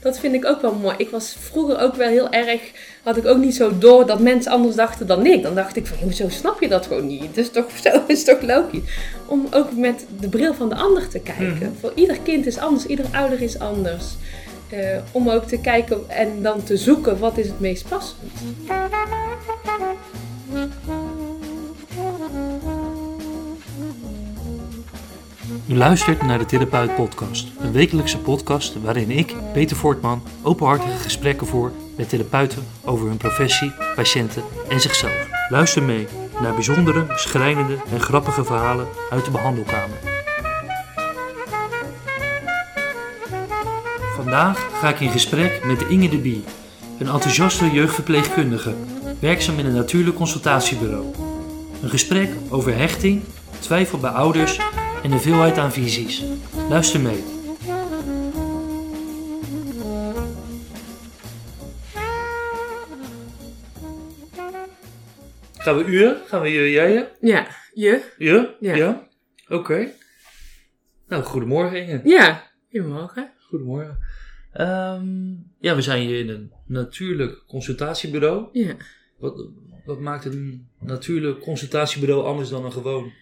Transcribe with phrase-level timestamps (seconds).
[0.00, 0.94] dat vind ik ook wel mooi.
[0.98, 2.60] Ik was vroeger ook wel heel erg,
[3.02, 5.42] had ik ook niet zo door dat mensen anders dachten dan ik.
[5.42, 7.36] Dan dacht ik van, hoezo snap je dat gewoon niet?
[7.36, 8.82] Is toch, zo is toch logisch?
[9.26, 11.56] Om ook met de bril van de ander te kijken.
[11.56, 11.70] Mhm.
[11.80, 14.04] Voor ieder kind is anders, ieder ouder is anders.
[14.68, 18.18] Eh, om ook te kijken en dan te zoeken wat is het meest passend.
[25.66, 31.46] U luistert naar de Therapeut Podcast, een wekelijkse podcast waarin ik, Peter Voortman, openhartige gesprekken
[31.46, 35.28] voer met therapeuten over hun professie, patiënten en zichzelf.
[35.48, 36.06] Luister mee
[36.40, 39.98] naar bijzondere, schrijnende en grappige verhalen uit de behandelkamer.
[44.16, 46.44] Vandaag ga ik in gesprek met Inge de Bie,
[46.98, 48.74] een enthousiaste jeugdverpleegkundige,
[49.18, 51.04] werkzaam in een natuurlijk consultatiebureau.
[51.82, 53.22] Een gesprek over hechting,
[53.58, 54.60] twijfel bij ouders
[55.02, 56.24] en een veelheid aan visies.
[56.68, 57.22] Luister mee.
[65.58, 66.20] Gaan we uren?
[66.26, 67.10] Gaan we je, jij?
[67.20, 68.02] Ja, je?
[68.18, 68.56] Je?
[68.60, 69.08] Ja.
[69.48, 69.92] Oké.
[71.08, 72.00] Nou, goedemorgen Inge.
[72.04, 73.32] Ja, goedemorgen.
[73.48, 73.98] Goedemorgen.
[74.52, 78.48] Ehm, ja, we zijn hier in een natuurlijk consultatiebureau.
[78.52, 78.74] Ja.
[79.18, 79.48] Wat,
[79.84, 83.12] wat maakt een natuurlijk consultatiebureau anders dan een gewoon?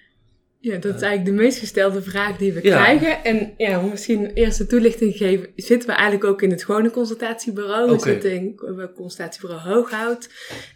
[0.60, 2.76] Ja, dat is eigenlijk de meest gestelde vraag die we Ja.
[2.82, 3.24] krijgen.
[3.24, 6.64] En ja, om misschien een eerste toelichting te geven, zitten we eigenlijk ook in het
[6.64, 7.86] gewone consultatiebureau.
[7.86, 8.08] We Oké.
[8.10, 10.28] zitten in het consultatiebureau Hooghout.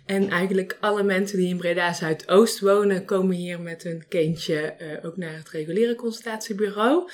[0.06, 4.86] En eigenlijk alle mensen die in Breda Zuidoost wonen, komen hier met hun kindje eh,
[5.04, 7.08] ook naar het reguliere consultatiebureau.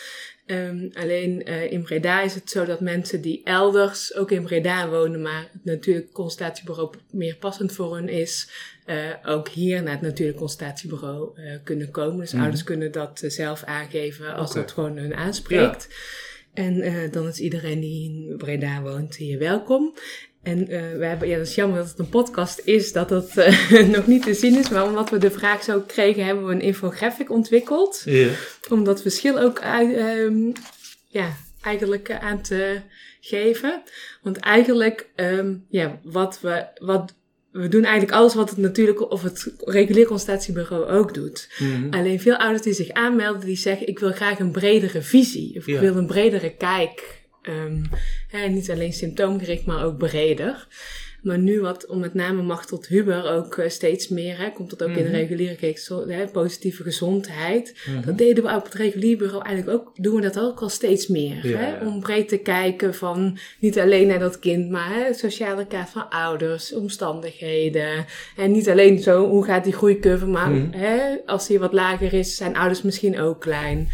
[0.48, 4.88] Ehm, alleen eh, in Breda is het zo dat mensen die elders ook in Breda
[4.88, 8.50] wonen, maar het natuurlijk consultatiebureau meer passend voor hun is,
[8.84, 12.18] eh, ook hier naar het natuurlijk consultatiebureau eh, kunnen komen.
[12.18, 12.42] Dus Mhm.
[12.42, 15.88] ouders kunnen dat zelf aangeven als dat gewoon hun aanspreekt.
[16.54, 19.94] En dan is iedereen die in Breda woont hier welkom.
[20.42, 23.36] En eh, we hebben, ja, dat is jammer dat het een podcast is, dat dat
[23.36, 24.68] eh, nog niet te zien is.
[24.68, 28.28] Maar omdat we de vraag zo kregen, hebben we een infographic ontwikkeld Ja.
[28.68, 30.52] om dat verschil ook ehm,
[31.08, 32.80] ja, eigenlijk eh, aan te
[33.20, 33.82] geven.
[34.22, 37.14] Want eigenlijk, ehm, ja, wat we, wat,
[37.52, 41.48] we doen eigenlijk alles wat het natuurlijk of het regulier consultatiebureau ook doet.
[41.58, 41.94] Mhm.
[41.94, 45.56] Alleen veel ouders die zich aanmelden, die zeggen ik wil graag een bredere visie.
[45.58, 47.17] Of ik wil een bredere kijk.
[48.28, 50.66] Hè, niet alleen symptoomgericht, maar ook breder.
[51.22, 54.70] Maar nu wat, om met name macht tot Huber ook eh, steeds meer, hè, komt
[54.70, 55.12] dat ook in de Mhm.
[55.12, 57.74] reguliere kijk, zo- hè, positieve gezondheid.
[57.86, 58.06] Mhm.
[58.06, 61.06] Dat deden we op het regulier bureau eigenlijk ook, doen we dat ook al steeds
[61.06, 61.46] meer.
[61.48, 61.68] Ja, hè?
[61.68, 61.86] ja.
[61.86, 65.90] Om breed te kijken van niet alleen naar dat kind, maar hè, het sociale kaart
[65.90, 68.04] van ouders, omstandigheden.
[68.36, 70.72] En niet alleen zo, hoe gaat die groeicurve, maar Mhm.
[70.78, 73.88] hè, als die wat lager is, zijn ouders misschien ook klein.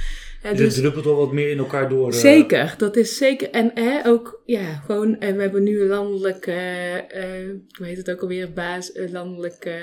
[0.51, 2.09] Dus dus het druppelt wel wat meer in elkaar door.
[2.13, 2.19] eh.
[2.19, 3.51] Zeker, dat is zeker.
[3.51, 7.97] En hè, ook, ja, gewoon, en we hebben nu een landelijk, eh, eh, hoe heet
[7.97, 9.75] het ook alweer, baas, eh, landelijk, eh,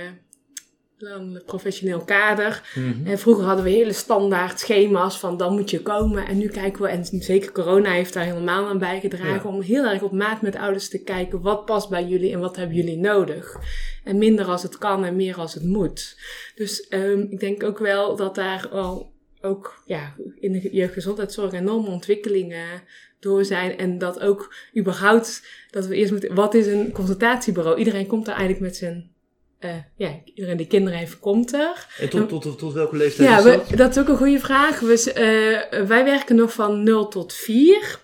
[0.97, 2.61] landelijk professioneel kader.
[2.75, 3.07] Mhm.
[3.07, 6.27] En vroeger hadden we hele standaard schema's van dan moet je komen.
[6.27, 9.55] En nu kijken we, en zeker corona heeft daar helemaal aan bijgedragen, Ja.
[9.55, 12.55] om heel erg op maat met ouders te kijken wat past bij jullie en wat
[12.55, 13.59] hebben jullie nodig.
[14.03, 16.17] En minder als het kan en meer als het moet.
[16.55, 19.10] Dus ehm, ik denk ook wel dat daar al
[19.41, 22.81] ook ja, in de jeugdgezondheidszorg enorme ontwikkelingen
[23.19, 23.77] door zijn.
[23.77, 27.77] En dat ook überhaupt, dat we eerst moeten, wat is een consultatiebureau?
[27.77, 29.11] Iedereen komt daar eigenlijk met zijn,
[29.59, 31.87] eh, ja, iedereen die kinderen heeft, komt er.
[31.99, 33.89] En tot, tot, tot, tot welke leeftijd Ja, is we, dat?
[33.89, 34.79] is ook een goede vraag.
[34.79, 37.99] We, eh, wij werken nog van 0 tot 4.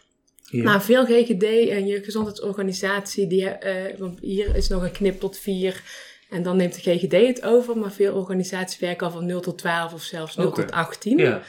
[0.49, 0.63] Ja.
[0.63, 5.37] Maar veel GGD en je gezondheidsorganisatie, die, eh, want hier is nog een knip tot
[5.37, 5.81] 4.
[6.29, 7.77] En dan neemt de GGD het over.
[7.77, 10.61] Maar veel organisaties werken al van 0 tot 12 of zelfs 0 Oké.
[10.61, 11.17] tot 18.
[11.17, 11.41] ja.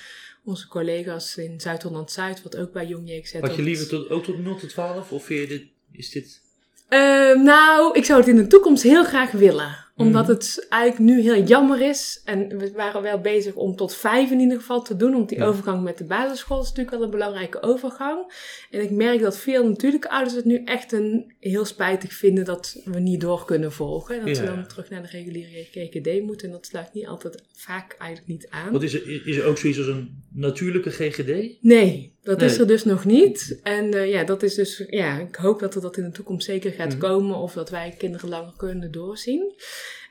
[0.45, 4.39] Onze collega's in Zuid-Holland-Zuid, wat ook bij Jong JXZ Had je liever tot, ook tot
[4.39, 5.13] 0 tot 12?
[5.13, 5.63] Of vind je dit,
[5.93, 6.43] is dit...
[6.89, 6.99] Eh,
[7.35, 9.88] nou, ik zou het in de toekomst heel graag willen.
[9.99, 10.33] Omdat Mhm.
[10.33, 12.21] het eigenlijk nu heel jammer is.
[12.25, 15.13] En we waren wel bezig om tot vijf in ieder geval te doen.
[15.13, 15.45] Want die Ja.
[15.47, 18.33] overgang met de basisschool is natuurlijk wel een belangrijke overgang.
[18.71, 22.81] En ik merk dat veel natuurlijke ouders het nu echt een, heel spijtig vinden dat
[22.85, 24.27] we niet door kunnen volgen.
[24.27, 26.47] Dat ze dan terug naar de reguliere KKD moeten.
[26.49, 28.73] En dat sluit niet altijd vaak eigenlijk niet aan.
[28.73, 31.63] Wat is er, is er ook zoiets als een natuurlijke GGD?
[31.63, 33.59] Nee, dat is er dus nog niet.
[33.63, 36.47] En eh, ja, dat is dus, ja, ik hoop dat er dat in de toekomst
[36.47, 36.99] zeker gaat Mhm.
[36.99, 39.53] komen of dat wij kinderen langer kunnen doorzien.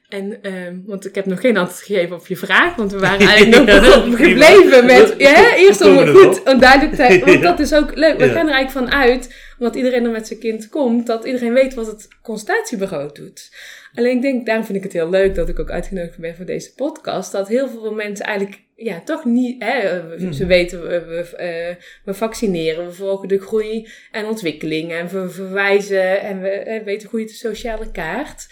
[0.09, 3.27] En, um, want ik heb nog geen antwoord gegeven op je vraag, want we waren
[3.27, 7.95] eigenlijk nog gebleven met, ja, eerst om goed, om duidelijk te want dat is ook
[7.95, 8.17] leuk.
[8.17, 11.53] We gaan er eigenlijk van uit, omdat iedereen er met zijn kind komt, dat iedereen
[11.53, 13.51] weet wat het consultatiebureau doet.
[13.95, 16.45] Alleen ik denk, daarom vind ik het heel leuk dat ik ook uitgenodigd ben voor
[16.45, 19.63] deze podcast, dat heel veel mensen eigenlijk ja, toch niet.
[19.63, 20.33] Hè, hmm.
[20.33, 25.29] Ze weten, we, we, uh, we, vaccineren, we volgen de groei en ontwikkeling en we
[25.29, 28.47] verwijzen en we uh, weten hoe je de sociale kaart.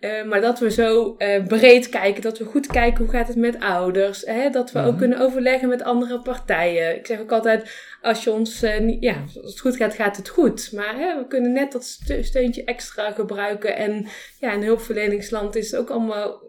[0.00, 3.36] Uh, maar dat we zo uh, breed kijken, dat we goed kijken hoe gaat het
[3.36, 4.22] met ouders.
[4.26, 4.50] Hè?
[4.50, 4.98] Dat we ook mhm.
[4.98, 6.96] kunnen overleggen met andere partijen.
[6.96, 7.70] Ik zeg ook altijd,
[8.02, 10.72] als je ons, uh, ja, als het goed gaat, gaat het goed.
[10.72, 13.76] Maar hè, we kunnen net dat steuntje extra gebruiken.
[13.76, 14.06] En
[14.40, 16.42] ja, in hulpverleningsland is het ook allemaal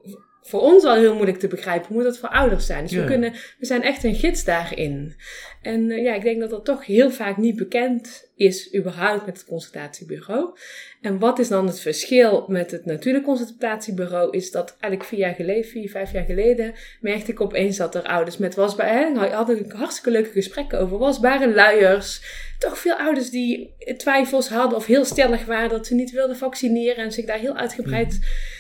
[0.50, 1.88] voor ons al heel moeilijk te begrijpen.
[1.88, 2.84] Hoe moet dat voor ouders zijn?
[2.84, 5.16] Dus we, kunnen, we zijn echt een gids daarin.
[5.62, 9.38] En uh, ja, ik denk dat dat toch heel vaak niet bekend is, überhaupt met
[9.38, 10.58] het consultatiebureau.
[11.02, 14.38] En wat is dan het verschil met het natuurlijk consultatiebureau?
[14.38, 18.04] Is dat eigenlijk vier jaar geleden, vier, vijf jaar geleden, merkte ik opeens dat er
[18.04, 22.22] ouders met wasbare, hè, hadden ik hartstikke leuke gesprekken over wasbare luiers.
[22.60, 27.04] Toch veel ouders die twijfels hadden of heel stellig waren dat ze niet wilden vaccineren
[27.04, 28.18] en zich daar heel uitgebreid.
[28.20, 28.58] Mhm.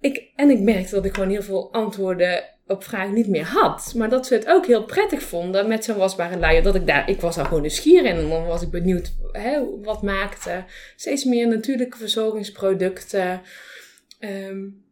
[0.00, 3.92] Ik, en ik merkte dat ik gewoon heel veel antwoorden op vragen niet meer had.
[3.96, 6.62] Maar dat ze het ook heel prettig vonden met zo'n wasbare luier.
[6.62, 10.02] Dat ik daar, ik was daar gewoon nieuwsgierig en dan was ik benieuwd hè, wat
[10.02, 10.64] maakte.
[10.96, 13.40] Steeds meer natuurlijke verzorgingsproducten.
[14.20, 14.84] Um,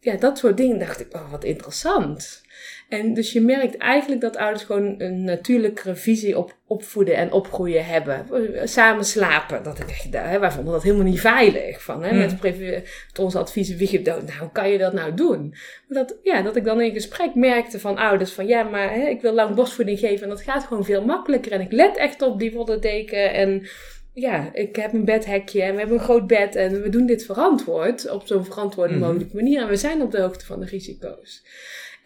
[0.00, 2.42] ja, dat soort dingen dacht ik, oh wat interessant.
[2.88, 7.86] En dus je merkt eigenlijk dat ouders gewoon een natuurlijkere visie op opvoeden en opgroeien
[7.86, 8.26] hebben.
[8.68, 9.62] Samen slapen.
[9.62, 11.82] Dat ik echt, hè, wij vonden dat helemaal niet veilig.
[11.82, 12.84] Van, hè, Met, met
[13.18, 15.54] onze adviezen, wie nou, hoe kan je dat nou doen?
[15.88, 19.20] Dat, ja, dat ik dan in gesprek merkte van ouders van, ja, maar hè, ik
[19.20, 21.52] wil lang borstvoeding geven en dat gaat gewoon veel makkelijker.
[21.52, 23.66] En ik let echt op die wollen deken en
[24.14, 27.24] ja, ik heb een bedhekje en we hebben een groot bed en we doen dit
[27.24, 29.02] verantwoord, op zo'n verantwoorde mhm.
[29.02, 29.60] mogelijke manier.
[29.60, 31.42] En we zijn op de hoogte van de risico's.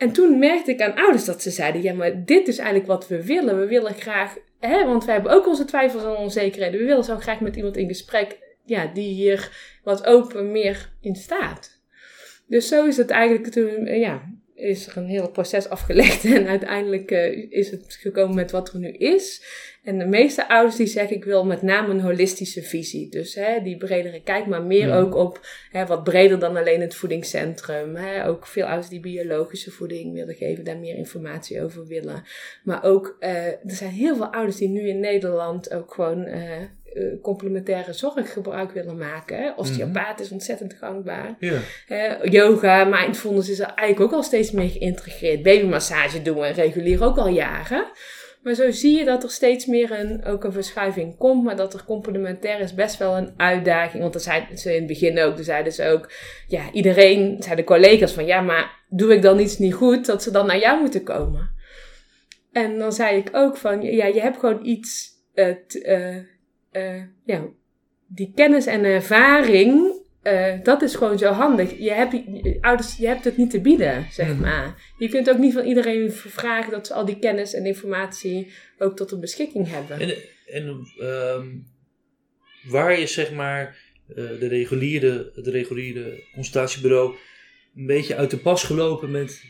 [0.01, 3.09] En toen merkte ik aan ouders dat ze zeiden: Ja, maar dit is eigenlijk wat
[3.09, 3.61] we willen.
[3.61, 6.81] We willen graag, hè, want wij hebben ook onze twijfels en onzekerheden.
[6.81, 9.51] We willen zo graag met iemand in gesprek ja, die hier
[9.85, 11.81] wat open meer in staat.
[12.47, 14.23] Dus zo is het eigenlijk toen, ja,
[14.61, 18.79] is er een heel proces afgelegd en uiteindelijk uh, is het gekomen met wat er
[18.79, 19.43] nu is.
[19.83, 23.09] En de meeste ouders die zeggen ik wil met name een holistische visie.
[23.09, 25.41] Dus hè, die bredere kijk, maar meer ook op
[25.71, 27.97] hè, wat breder dan alleen het voedingscentrum.
[27.97, 28.27] Hè.
[28.27, 32.23] Ook veel ouders die biologische voeding willen geven, daar meer informatie over willen.
[32.65, 36.63] Maar ook, uh, er zijn heel veel ouders die nu in Nederland ook gewoon uh,
[37.23, 39.37] complementaire zorg gebruik willen maken.
[39.37, 39.51] Hè?
[39.57, 41.37] Osteopaat mm is ontzettend gangbaar.
[41.39, 42.25] Yeah.
[42.25, 45.43] yoga, mindfulness is er eigenlijk ook al steeds meer geïntegreerd.
[45.43, 47.85] Babymassage doen we regulier ook al jaren.
[48.43, 51.45] Maar zo zie je dat er steeds meer een, ook een verschuiving komt.
[51.45, 54.01] Maar dat er complementair is best wel een uitdaging.
[54.03, 55.35] Want dat zeiden ze in het begin ook.
[55.35, 56.13] Toen zeiden ze ook,
[56.47, 60.31] ja, iedereen, zeiden collega's van, ja, maar doe ik dan iets niet goed, dat ze
[60.31, 61.51] dan naar jou moeten komen.
[62.53, 66.17] En dan zei ik ook van, ja, je hebt gewoon iets, uh,
[66.73, 67.49] uh, ja,
[68.07, 71.79] die kennis en ervaring uh, dat is gewoon zo handig.
[71.79, 72.15] Je hebt,
[72.61, 74.41] ouders, je hebt het niet te bieden, zeg mhm.
[74.41, 74.93] maar.
[74.99, 78.97] Je kunt ook niet van iedereen vragen dat ze al die kennis en informatie ook
[78.97, 80.01] tot hun beschikking hebben.
[80.01, 80.15] En,
[80.47, 81.67] en um,
[82.63, 83.77] waar is zeg maar
[84.09, 87.17] uh, de reguliere, het reguliere consultatiebureau
[87.77, 89.45] een beetje uit de pas gelopen met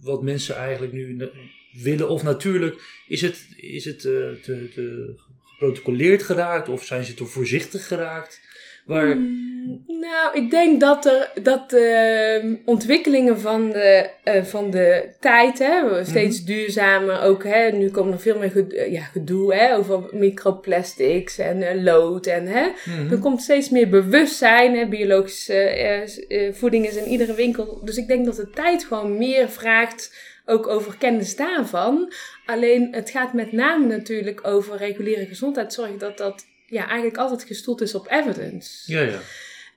[0.00, 1.30] wat mensen eigenlijk nu
[1.72, 2.08] willen?
[2.08, 5.14] Of natuurlijk, is het, is het uh, te, te
[5.62, 8.40] geprotocoleerd geraakt of zijn ze te voorzichtig geraakt?
[8.84, 9.12] Waar...
[9.12, 15.58] Hmm, nou, ik denk dat, er, dat de ontwikkelingen van de, uh, van de tijd,
[15.58, 16.46] hè, steeds mhm.
[16.46, 21.38] duurzamer, ook hè, nu komt er veel meer gedoe, eh, ja, gedoe hè, over microplastics
[21.38, 22.26] en uh, lood.
[22.26, 24.76] En, hè, mm Er komt steeds meer bewustzijn.
[24.76, 27.80] Hè, biologische uh, voeding is in iedere winkel.
[27.84, 30.12] Dus ik denk dat de tijd gewoon meer vraagt
[30.46, 32.12] ook over kennis daarvan.
[32.46, 37.80] Alleen het gaat met name natuurlijk over reguliere gezondheidszorg, dat dat ja, eigenlijk altijd gestoeld
[37.80, 38.92] is op evidence.
[38.92, 39.18] Ja, ja.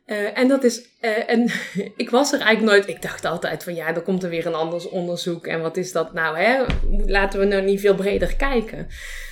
[0.05, 1.49] Uh, en dat is, uh, en
[2.03, 4.53] ik was er eigenlijk nooit, ik dacht altijd van ja, er komt er weer een
[4.53, 6.63] anders onderzoek en wat is dat nou, hè?
[7.05, 8.87] Laten we nou niet veel breder kijken.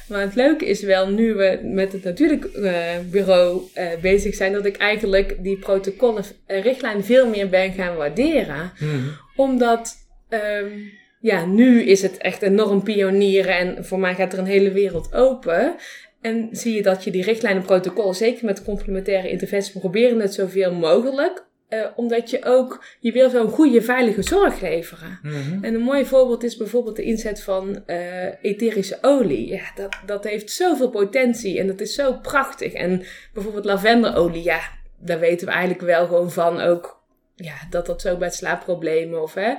[0.08, 3.62] Maar het leuke is wel, nu we met het natuurlijk uh, bureau
[4.02, 8.72] bezig zijn, dat ik eigenlijk die protocollen, richtlijnen veel meer ben gaan waarderen.
[8.80, 9.96] Mm Omdat,
[10.30, 10.92] um,
[11.24, 15.14] ja, nu is het echt enorm pionieren en voor mij gaat er een hele wereld
[15.14, 15.76] open.
[16.22, 20.74] En zie je dat je die richtlijnen protocol, zeker met complementaire interventie, proberen het zoveel
[20.74, 21.46] mogelijk.
[21.70, 25.20] Uh, omdat je ook, je wil zo'n goede, veilige zorg leveren.
[25.22, 25.64] Mhm.
[25.64, 29.48] En een mooi voorbeeld is bijvoorbeeld de inzet van uh, etherische olie.
[29.48, 32.74] Ja, dat, dat heeft zoveel potentie en dat is zo prachtig.
[32.74, 33.04] En
[33.34, 34.62] bijvoorbeeld lavenderolie, ja,
[35.00, 37.04] daar weten we eigenlijk wel gewoon van ook
[37.36, 39.54] ja, dat dat zo bij slaapproblemen of hè.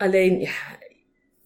[0.00, 0.52] Alleen, ja,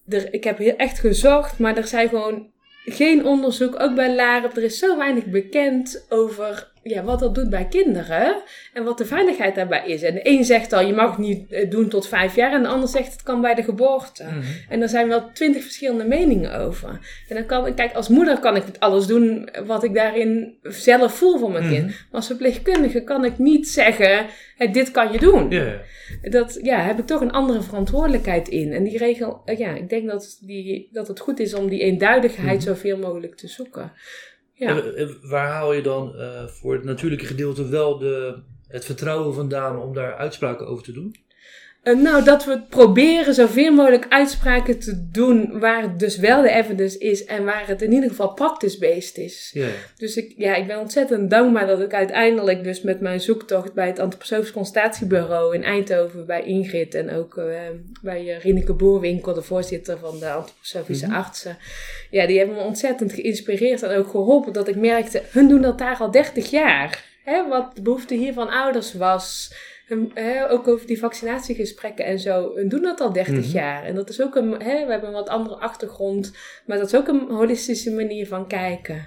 [0.08, 2.50] er, ik heb heel echt gezocht, maar er zijn gewoon
[2.84, 4.56] geen onderzoek, ook bij LAREP.
[4.56, 9.04] Er is zo weinig bekend over ja, wat dat doet bij kinderen en wat de
[9.04, 10.02] veiligheid daarbij is.
[10.02, 12.52] En de een zegt al, je mag het niet eh, doen tot vijf jaar.
[12.52, 14.24] En de ander zegt, het kan bij de geboorte.
[14.24, 14.42] Mhm.
[14.68, 16.88] En er zijn wel twintig verschillende meningen over.
[17.28, 21.38] En dan kan, kijk, als moeder kan ik alles doen wat ik daarin zelf voel
[21.38, 21.72] voor mijn Mhm.
[21.72, 21.86] kind.
[21.86, 24.26] Maar als verpleegkundige kan ik niet zeggen,
[24.56, 25.52] hé, dit kan je doen.
[26.30, 28.72] Dat, ja, heb ik toch een andere verantwoordelijkheid in.
[28.72, 31.80] En die regel, eh, ja, ik denk dat, die, dat het goed is om die
[31.80, 32.66] eenduidigheid Mhm.
[32.66, 33.92] zoveel mogelijk te zoeken.
[34.58, 39.78] En waar haal je dan eh, voor het natuurlijke gedeelte wel de, het vertrouwen vandaan
[39.78, 41.16] om daar uitspraken over te doen?
[41.84, 46.98] Eh, nou, dat we proberen zoveel mogelijk uitspraken te doen waar dus wel de evidence
[46.98, 49.50] is en waar het in ieder geval practice-based is.
[49.96, 53.86] Dus ik, ja, ik ben ontzettend dankbaar dat ik uiteindelijk dus met mijn zoektocht bij
[53.86, 57.46] het Antroposofisch Consultatiebureau in Eindhoven bij Ingrid en ook eh,
[58.02, 61.14] bij uh, Rineke Boerwinkel, de voorzitter van de Antroposofische Mhm.
[61.14, 61.56] artsen.
[62.10, 65.78] Ja, die hebben me ontzettend geïnspireerd en ook geholpen dat ik merkte, hun doen dat
[65.78, 67.04] daar al 30 jaar.
[67.24, 69.54] Hè, wat de behoefte hier van ouders was.
[70.50, 72.52] Ook over die vaccinatiegesprekken en zo.
[72.68, 73.56] Doen dat al 30 Mhm.
[73.56, 73.84] jaar.
[73.84, 76.32] En dat is ook een, hè, we hebben een wat andere achtergrond.
[76.66, 79.06] Maar dat is ook een holistische manier van kijken.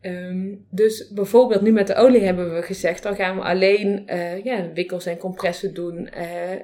[0.00, 4.44] Ehm, dus bijvoorbeeld nu met de olie hebben we gezegd, dan gaan we alleen eh,
[4.44, 6.08] ja, wikkels en compressen doen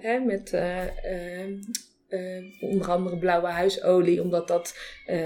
[0.00, 0.76] hè, met eh,
[2.08, 2.20] eh,
[2.60, 5.18] onder andere blauwe huisolie, omdat dat eh,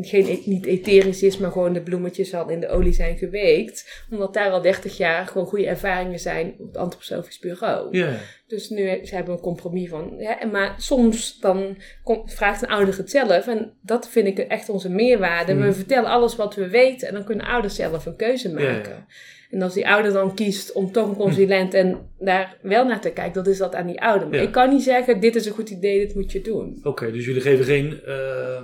[0.00, 4.04] geen, e- niet etherisch is, maar gewoon de bloemetjes al in de olie zijn geweekt.
[4.10, 7.96] Omdat daar al 30 jaar gewoon goede ervaringen zijn op het antroposofisch bureau.
[7.96, 8.16] ja.
[8.46, 10.14] Dus nu ze hebben een compromis van.
[10.18, 11.76] Ja, maar soms dan
[12.24, 13.46] vraagt een ouder het zelf.
[13.46, 15.54] En dat vind ik echt onze meerwaarde.
[15.54, 15.66] Mhm.
[15.66, 17.08] We vertellen alles wat we weten.
[17.08, 19.06] En dan kunnen ouders zelf een keuze maken.
[19.50, 23.10] En als die ouder dan kiest om toch een consulent en daar wel naar te
[23.10, 24.28] kijken, dan is dat aan die ouder.
[24.28, 24.44] Maar Ja.
[24.44, 26.80] ik kan niet zeggen, dit is een goed idee, dit moet je doen.
[26.82, 28.00] Oké, dus jullie geven geen.
[28.06, 28.62] eh,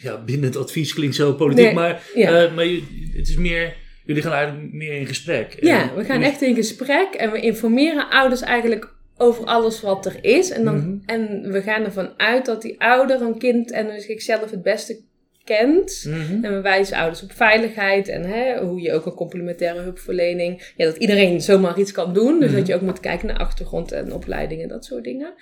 [0.00, 2.44] ja, bindend advies klinkt zo politiek, Nee, maar, ja.
[2.44, 2.64] eh, maar
[3.16, 3.76] het is meer.
[4.04, 5.56] Jullie gaan eigenlijk meer in gesprek.
[5.60, 10.06] Ja, En we gaan echt in gesprek en we informeren ouders eigenlijk over alles wat
[10.06, 10.50] er is.
[10.50, 10.96] En, dan, Mhm.
[11.06, 15.00] en we gaan ervan uit dat die ouder een kind en zichzelf het beste
[15.56, 16.04] kent.
[16.06, 16.44] Mhm.
[16.44, 20.72] En we wijzen ouders op veiligheid en hè, hoe je ook een complementaire hulpverlening.
[20.76, 22.40] Ja, dat iedereen zomaar iets kan doen.
[22.40, 22.58] Dus Mhm.
[22.58, 25.32] dat je ook moet kijken naar achtergrond en opleiding en dat soort dingen.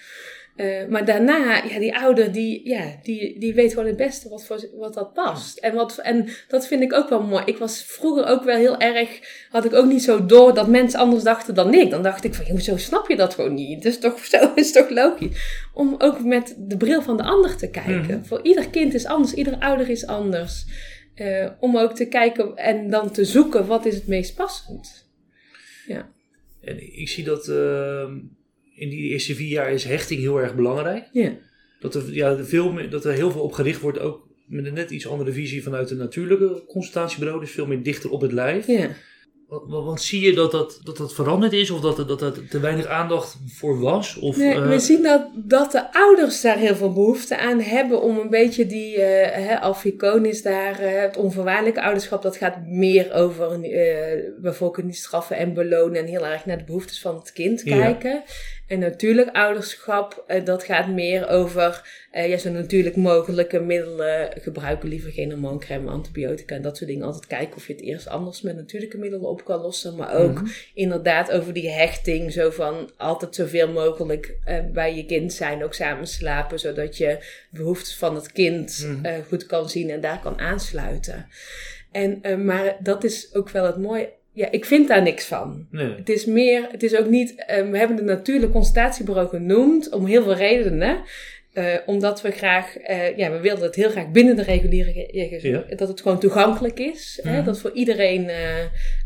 [0.57, 4.45] Eh, maar daarna, ja, die ouder, die, ja, die, die weet gewoon het beste wat,
[4.45, 5.59] voor, wat dat past.
[5.59, 7.43] En, wat, en dat vind ik ook wel mooi.
[7.45, 9.09] Ik was vroeger ook wel heel erg,
[9.51, 11.91] had ik ook niet zo door dat mensen anders dachten dan ik.
[11.91, 13.83] Dan dacht ik van, joh, zo snap je dat gewoon niet.
[13.83, 15.69] Dus toch, zo is toch logisch.
[15.75, 18.17] Om ook met de bril van de ander te kijken.
[18.17, 18.25] Mhm.
[18.25, 20.65] Voor ieder kind is anders, ieder ouder is anders.
[21.15, 25.07] Eh, om ook te kijken en dan te zoeken wat is het meest passend.
[26.61, 28.19] En ik zie dat ehm,
[28.77, 31.09] in die eerste vier jaar is hechting heel erg belangrijk.
[31.13, 31.33] Ja.
[31.81, 34.75] Dat er, ja, veel meer, dat er heel veel op gericht wordt, ook met een
[34.75, 37.41] net iets andere visie vanuit een natuurlijke consultatiebureau.
[37.41, 38.67] Dus veel meer dichter op het lijf.
[38.67, 38.89] Ja.
[39.49, 41.71] Want, want- zie je dat dat, dat dat veranderd is?
[41.71, 44.17] Of dat er, dat er te weinig aandacht voor was?
[44.17, 48.03] Of, Nee, eh, we zien dat, dat de ouders daar heel veel behoefte aan hebben
[48.03, 52.67] om een beetje die, eh hè, Alficoon is daar, eh, het onvoorwaardelijke ouderschap, dat gaat
[52.67, 57.15] meer over eh bijvoorbeeld niet straffen en belonen en heel erg naar de behoeftes van
[57.15, 57.77] het kind Ja.
[58.67, 64.89] En natuurlijk ouderschap, eh, dat gaat meer over ja, zo natuurlijk mogelijke middelen gebruiken.
[64.89, 67.05] Liever geen hormooncrème, antibiotica en dat soort dingen.
[67.07, 69.97] Altijd kijken of je het eerst anders met natuurlijke middelen op kan lossen.
[69.97, 70.47] Maar ook Mhm.
[70.75, 72.33] inderdaad over die hechting.
[72.33, 75.65] Zo van altijd zoveel mogelijk eh, bij je kind zijn.
[75.65, 76.59] Ook samen slapen.
[76.59, 77.19] Zodat je
[77.51, 79.23] behoeftes van het kind Mhm.
[79.29, 81.27] goed kan zien en daar kan aansluiten.
[81.93, 84.13] En, maar dat is ook wel het mooie.
[84.37, 85.67] Ja, ik vind daar niks van.
[85.71, 85.95] Nee.
[85.97, 90.07] Het is meer, het is ook niet, eh, we hebben het natuurlijk consultatiebureau genoemd om
[90.07, 91.03] heel veel redenen.
[91.53, 95.65] Eh, omdat we graag, eh, ja, we wilden het heel graag binnen de reguliere Ja.
[95.77, 97.21] dat het gewoon toegankelijk is.
[97.23, 98.31] Hè, dat voor iedereen,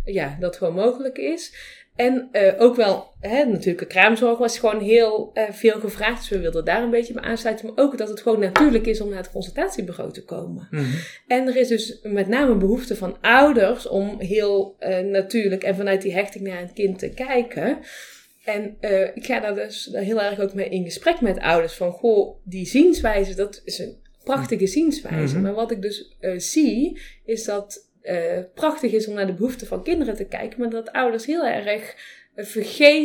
[0.05, 1.55] ja, dat gewoon mogelijk is.
[2.01, 6.19] En eh, ook wel, hè, natuurlijk, de kraamzorg was gewoon heel eh, veel gevraagd.
[6.19, 7.67] Dus we wilden daar een beetje bij aansluiten.
[7.67, 10.69] Maar ook dat het gewoon natuurlijk is om naar het consultatiebureau te komen.
[10.71, 10.85] Mhm.
[11.27, 16.03] En er is dus met name behoefte van ouders om heel eh, natuurlijk en vanuit
[16.03, 17.79] die hechting naar een kind te kijken.
[18.45, 18.77] En
[19.15, 21.75] ik ga daar dus heel erg ook mee in gesprek met ouders.
[21.75, 25.35] Van goh, die zienswijze, dat is een prachtige zienswijze.
[25.35, 25.43] Mhm.
[25.43, 29.83] Maar wat ik dus zie, is dat eh prachtig is om naar de behoeften van
[29.83, 30.61] kinderen te kijken.
[30.61, 31.95] Maar dat ouders heel erg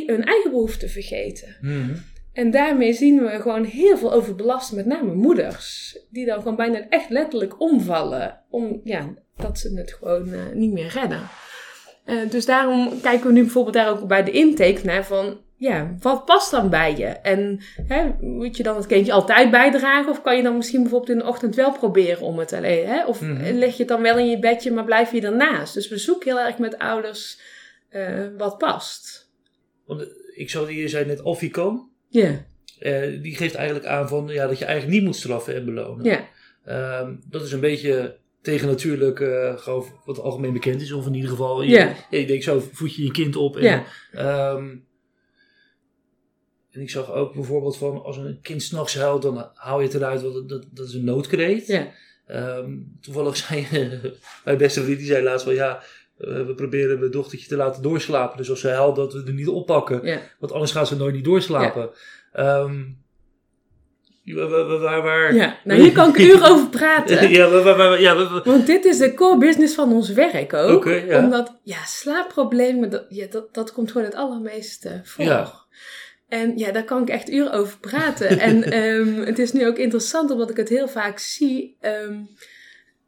[0.05, 1.57] hun eigen behoeften vergeten.
[1.61, 1.95] Mhm.
[2.33, 5.97] En daarmee zien we gewoon heel veel overbelasten, met name moeders.
[6.09, 8.41] Die dan gewoon bijna echt letterlijk omvallen.
[8.49, 11.21] Om, ja, dat ze het gewoon eh, niet meer redden.
[12.05, 15.43] Eh, dus daarom kijken we nu bijvoorbeeld daar ook bij de intake naar van...
[15.57, 17.05] ja, wat past dan bij je?
[17.05, 20.12] En hè, moet je dan het kindje altijd bijdragen?
[20.12, 22.88] Of kan je dan misschien bijvoorbeeld in de ochtend wel proberen om het alleen?
[22.88, 23.05] Hè?
[23.05, 23.43] Of Mhm.
[23.57, 25.74] leg je het dan wel in je bedje, maar blijf je ernaast?
[25.74, 27.39] Dus we zoeken heel erg met ouders
[27.89, 29.29] eh, wat past.
[29.85, 31.89] Want eh, ik zou je zei net Officom.
[32.07, 32.45] Ja,
[32.79, 36.05] eh die geeft eigenlijk aan van, ja, dat je eigenlijk niet moet straffen en belonen.
[36.05, 36.25] ja,
[36.65, 40.91] Ehm, dat is een beetje tegen natuurlijk eh, gewoon wat algemeen bekend is.
[40.91, 43.57] Of in ieder geval, je, je denkt zo, voed je je kind op.
[43.57, 43.63] En,
[44.12, 44.75] ehm,
[46.75, 49.96] en ik zag ook bijvoorbeeld van, als een kind s'nachts huilt, dan hou je het
[49.96, 51.67] eruit, want dat, dat, is een noodkreet.
[51.67, 51.88] ja.
[52.27, 53.67] Ehm, toevallig zei
[54.46, 55.79] mijn beste vriend, die zei laatst van, ja,
[56.17, 58.38] eh, we proberen mijn dochtertje te laten doorslapen.
[58.38, 60.05] Dus als ze huilt, dat we er niet oppakken.
[60.05, 60.20] ja.
[60.39, 61.89] Want anders gaat ze nooit niet doorslapen.
[62.34, 62.84] Ehm,
[64.25, 65.58] waar, waar, waar, waar- ja.
[65.63, 67.29] Nou, hier kan ik uren over praten.
[67.29, 70.86] ja, waar, ja, Want dit is de core business van ons werk ook.
[70.86, 71.24] Ja.
[71.24, 75.25] Omdat, ja, slaapproblemen, dat, ja, dat, dat komt gewoon het allermeeste voor.
[75.25, 75.53] Ja.
[76.27, 78.39] En ja, daar kan ik echt uren over praten.
[78.50, 81.77] en ehm, het is nu ook interessant, omdat ik het heel vaak zie.
[81.82, 82.13] ehm,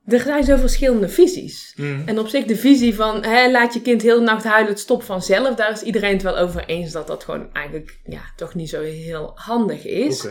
[0.08, 1.74] er zijn zo verschillende visies.
[1.76, 2.08] Mhm.
[2.08, 4.80] En op zich de visie van hè, laat je kind heel de nacht huilen, het
[4.80, 5.56] stopt vanzelf.
[5.56, 8.82] Daar is iedereen het wel over eens dat dat gewoon eigenlijk ja, toch niet zo
[8.82, 10.28] heel handig is.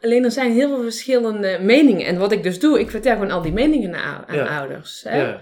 [0.00, 2.06] Alleen er zijn heel veel verschillende meningen.
[2.06, 4.58] En wat ik dus doe, ik vertel gewoon al die meningen aan, aan Ja.
[4.58, 5.02] ouders.
[5.08, 5.20] Hè?
[5.20, 5.40] Ja.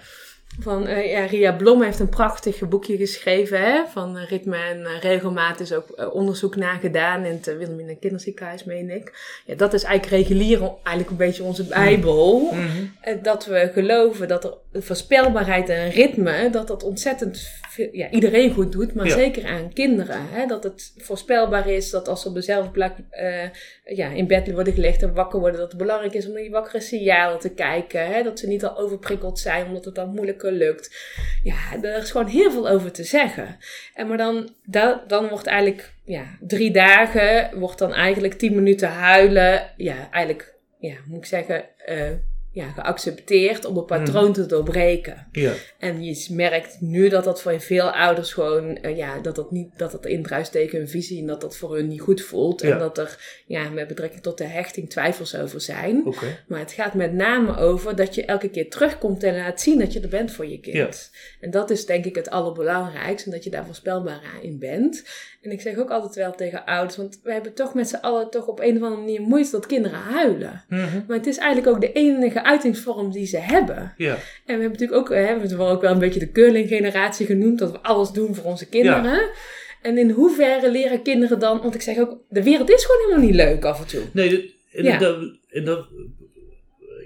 [0.60, 4.84] Van, eh, ja, Ria Blom heeft een prachtig boekje geschreven hè, van eh, ritme en
[4.84, 5.60] eh, regelmaat.
[5.60, 9.40] is ook onderzoek naar gedaan in het Wilhelmina Kinderziekenhuis, meen ik.
[9.46, 12.40] Ja, dat is eigenlijk regulier, eigenlijk een beetje onze bijbel.
[12.52, 12.60] Mhm.
[13.00, 17.48] Eh, Dat we geloven dat er voorspelbaarheid en ritme, dat dat ontzettend
[17.92, 19.14] ja, iedereen goed doet, maar Ja.
[19.14, 20.20] zeker aan kinderen.
[20.30, 20.46] Hè?
[20.46, 22.92] Dat het voorspelbaar is dat als ze op dezelfde plek
[23.84, 26.50] ja, in bed worden gelegd en wakker worden, dat het belangrijk is om naar die
[26.50, 28.06] wakkere signalen te kijken.
[28.06, 28.22] Hè?
[28.22, 30.97] Dat ze niet al overprikkeld zijn, omdat het dan moeilijker lukt.
[31.43, 33.57] Ja, er is gewoon heel veel over te zeggen.
[33.95, 38.88] En maar dan, da- dan wordt eigenlijk ja, drie dagen, wordt dan eigenlijk tien minuten
[38.88, 39.73] huilen.
[39.76, 42.11] Ja, eigenlijk, ja, moet ik zeggen, eh,
[42.50, 45.26] ja, geaccepteerd om het patroon te doorbreken.
[45.33, 45.52] Ja.
[45.78, 49.78] En je merkt nu dat dat voor veel ouders gewoon, eh, ja, dat dat niet,
[49.78, 52.62] dat dat indruist tegen hun visie en dat dat voor hun niet goed voelt.
[52.62, 52.73] Ja.
[52.73, 56.14] En dat er, ja, met betrekking tot de hechting twijfels over zijn.
[56.49, 59.93] Maar het gaat met name over dat je elke keer terugkomt en laat zien dat
[59.93, 61.11] je er bent voor je kind.
[61.40, 65.05] En dat is denk ik het allerbelangrijkste, en dat je daar voorspelbaar in bent.
[65.42, 68.30] En ik zeg ook altijd wel tegen ouders, want we hebben toch met z'n allen
[68.30, 70.64] toch op een of andere manier moeite dat kinderen huilen.
[70.68, 71.00] Mhm.
[71.06, 73.94] Maar het is eigenlijk ook de enige uitingsvorm die ze hebben.
[73.96, 74.12] Ja.
[74.12, 77.26] En we hebben natuurlijk ook, hè, we hebben het ook wel een beetje de curling-generatie
[77.26, 79.30] genoemd, dat we alles doen voor onze kinderen.
[79.82, 83.26] En in hoeverre leren kinderen dan, want ik zeg ook, de wereld is gewoon helemaal
[83.26, 84.02] niet leuk af en toe.
[84.12, 84.98] Nee, en, Ja.
[84.98, 85.18] dat,
[85.50, 85.86] en dat,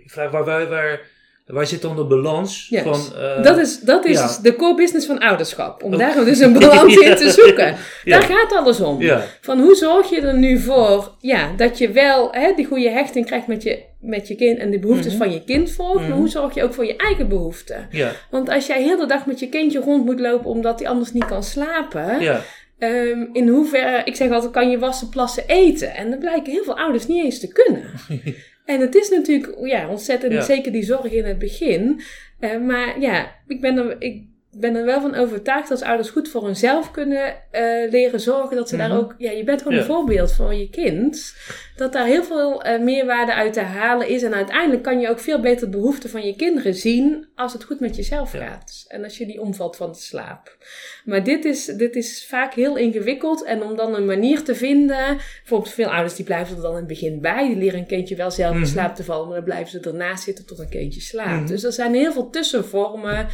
[0.05, 1.01] ik vraag waar, waar, waar,
[1.47, 3.01] waar zit dan de balans van...
[3.17, 4.39] eh, dat is, dat is ja.
[4.43, 5.83] de core business van ouderschap.
[5.83, 5.99] Om Oh.
[5.99, 7.77] daar dus een balans in te zoeken.
[8.05, 8.19] Ja.
[8.19, 9.01] Daar gaat alles om.
[9.03, 12.91] Ja, Van hoe zorg je er nu voor ja, dat je wel hè, die goede
[12.91, 15.23] hechting krijgt met je, met je kind en de behoeftes Mhm.
[15.23, 15.99] van je kind volgt.
[16.01, 16.09] Mhm.
[16.09, 17.87] Maar hoe zorg je ook voor je eigen behoeften?
[17.91, 20.89] ja, Want als jij heel de dag met je kindje rond moet lopen omdat hij
[20.89, 22.21] anders niet kan slapen.
[22.21, 22.41] ja.
[22.79, 25.95] ehm, in hoeverre, ik zeg altijd, kan je wassen, plassen, eten?
[25.95, 27.83] En dat blijken heel veel ouders niet eens te kunnen.
[28.65, 30.41] en het is natuurlijk ja, ontzettend, Ja.
[30.41, 32.01] zeker die zorg in het begin.
[32.39, 34.23] Eh, maar ja, ik ben, er, ik
[34.57, 38.57] ben er wel van overtuigd dat als ouders goed voor hunzelf kunnen eh, leren zorgen.
[38.57, 38.99] Dat ze daar Mhm.
[38.99, 39.81] ook, ja, je bent gewoon Ja.
[39.81, 41.35] een voorbeeld voor je kind.
[41.77, 44.23] Dat daar heel veel eh, meerwaarde uit te halen is.
[44.23, 47.65] En uiteindelijk kan je ook veel beter de behoeften van je kinderen zien als het
[47.65, 48.47] goed met jezelf Ja.
[48.47, 48.85] gaat.
[48.89, 50.57] En als je die omvalt van de slaap.
[51.05, 53.45] Maar dit is, dit is vaak heel ingewikkeld.
[53.45, 55.17] En om dan een manier te vinden.
[55.41, 57.47] Bijvoorbeeld veel ouders die blijven er dan in het begin bij.
[57.49, 58.69] Die leren een kindje wel zelf in Mhm.
[58.71, 59.27] slaap te vallen.
[59.27, 61.31] Maar dan blijven ze ernaast zitten tot een kindje slaapt.
[61.41, 61.47] Mhm.
[61.47, 63.27] Dus er zijn heel veel tussenvormen.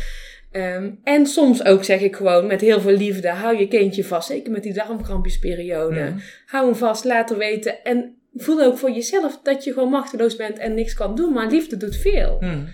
[0.50, 3.28] Ehm, en soms ook zeg ik gewoon met heel veel liefde.
[3.28, 4.28] Hou je kindje vast.
[4.28, 6.12] Zeker met die darmkrampjesperiode.
[6.46, 7.84] Hou hem vast, laat er weten.
[7.84, 11.32] En voel ook voor jezelf dat je gewoon machteloos bent en niks kan doen.
[11.32, 12.36] Maar liefde doet veel.
[12.40, 12.64] Mhm.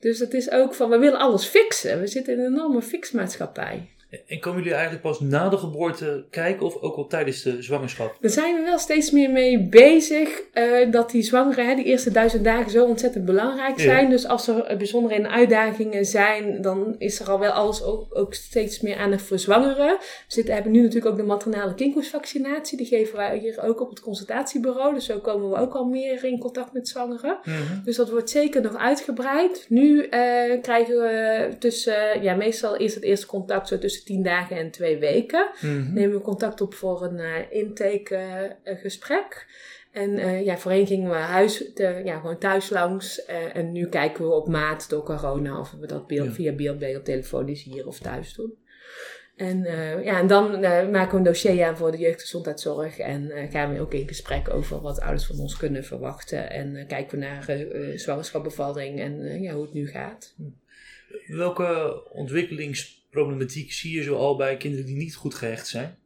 [0.00, 2.00] Dus het is ook van, we willen alles fixen.
[2.00, 3.88] We zitten in een enorme fixmaatschappij.
[4.26, 8.16] En komen jullie eigenlijk pas na de geboorte kijken of ook al tijdens de zwangerschap?
[8.20, 10.44] Daar zijn we wel steeds meer mee bezig.
[10.52, 13.82] eh, dat die zwangeren, hè, die eerste duizend dagen zo ontzettend belangrijk Ja.
[13.84, 14.10] zijn.
[14.10, 18.80] Dus als er bijzondere uitdagingen zijn, dan is er al wel alles ook, ook steeds
[18.80, 19.96] meer aandacht voor zwangeren.
[19.98, 22.76] We zitten, hebben nu natuurlijk ook de maternale kinkhoestvaccinatie.
[22.78, 24.94] Die geven wij hier ook op het consultatiebureau.
[24.94, 27.38] Dus zo komen we ook al meer in contact met zwangeren.
[27.44, 27.56] Mhm.
[27.84, 29.66] Dus dat wordt zeker nog uitgebreid.
[29.68, 34.56] Nu eh, krijgen we tussen, ja, meestal is het eerste contact zo tussen 10 dagen
[34.56, 35.50] en 2 weken.
[35.60, 35.92] Mhm.
[35.92, 39.46] Nemen we contact op voor een eh intakegesprek.
[39.92, 43.24] en eh, ja, voorheen gingen we huis, te, ja, gewoon thuis langs.
[43.24, 46.32] eh, en nu kijken we op maat door corona of we dat beeld, Ja.
[46.54, 48.54] via telefonisch hier of thuis doen.
[49.36, 52.98] En, eh, ja, en dan eh, maken we een dossier aan voor de jeugdgezondheidszorg.
[52.98, 56.50] En eh, gaan we ook in gesprek over wat ouders van ons kunnen verwachten.
[56.50, 60.34] En kijken we naar uh, zwangerschapbevalling en ja, hoe het nu gaat.
[61.26, 62.02] Welke
[63.22, 65.98] ontwikkelingsproblematiek zie je zo al bij kinderen die niet goed gehecht zijn?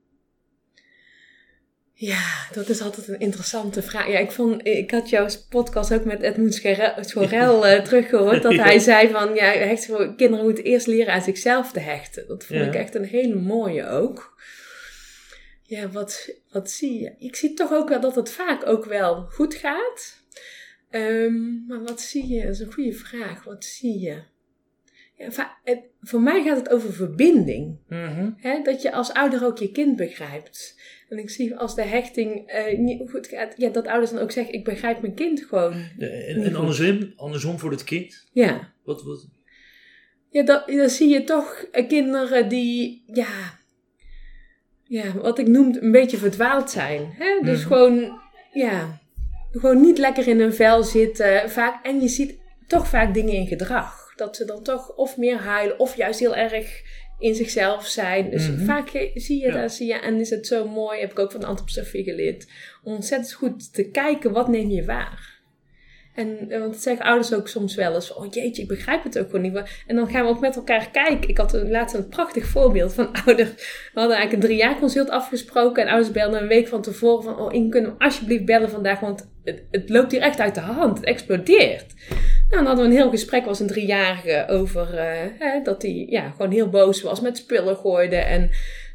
[1.92, 4.08] Ja, dat is altijd een interessante vraag.
[4.08, 6.54] Ja, ik, vond, ik had jouw podcast ook met Edmund
[7.00, 8.42] Schorel uh, teruggehoord.
[8.42, 12.26] Dat hij zei van, ja, hecht, kinderen moeten eerst leren aan zichzelf te hechten.
[12.28, 14.38] Dat vond ik echt een hele mooie ook.
[15.62, 17.14] Ja, wat, wat zie je?
[17.18, 20.18] Ik zie toch ook wel dat het vaak ook wel goed gaat.
[20.90, 22.42] Um, maar wat zie je?
[22.42, 23.44] Dat is een goede vraag.
[23.44, 24.22] Wat zie je?
[26.00, 27.78] Voor mij gaat het over verbinding.
[27.88, 30.80] Mm dat je als ouder ook je kind begrijpt.
[31.08, 34.30] En ik zie als de hechting uh, niet goed gaat, ja, dat ouders dan ook
[34.30, 35.72] zeggen: Ik begrijp mijn kind gewoon.
[35.98, 38.28] en, en andersom, andersom voor het kind?
[38.32, 38.72] Ja.
[38.84, 39.28] Wat, wat?
[40.28, 43.58] Ja, dat, dan zie je toch uh, kinderen die, ja,
[44.84, 47.14] ja, wat ik noem, een beetje verdwaald zijn.
[47.18, 47.44] Hè?
[47.44, 48.20] Dus mm gewoon,
[48.52, 49.00] ja,
[49.50, 51.50] gewoon niet lekker in hun vel zitten.
[51.50, 53.99] Vaak, en je ziet toch vaak dingen in gedrag.
[54.20, 56.82] Dat ze dan toch of meer huilen of juist heel erg
[57.18, 58.30] in zichzelf zijn.
[58.30, 58.64] Dus mhm.
[58.64, 59.60] vaak zie je ja.
[59.60, 62.46] dat, zie je, en is het zo mooi, heb ik ook van antroposofie geleerd,
[62.82, 65.39] om ontzettend goed te kijken, wat neem je waar?
[66.20, 69.18] En eh, want dat zeggen ouders ook soms wel eens, oh jeetje, ik begrijp het
[69.18, 69.62] ook gewoon niet.
[69.86, 71.28] En dan gaan we ook met elkaar kijken.
[71.28, 73.50] Ik had laatst een prachtig voorbeeld van ouders.
[73.92, 75.82] We hadden eigenlijk een drie jaar consult afgesproken.
[75.82, 79.30] En ouders belden een week van tevoren van, oh, ik kunnen alsjeblieft bellen vandaag, want
[79.44, 80.96] het, het loopt hier echt uit de hand.
[80.96, 81.94] Het explodeert.
[82.08, 84.88] Nou, dan hadden we een heel gesprek, was een driejarige, over
[85.38, 88.16] hè, dat hij ja, gewoon heel boos was, met spullen gooide.
[88.16, 88.50] En,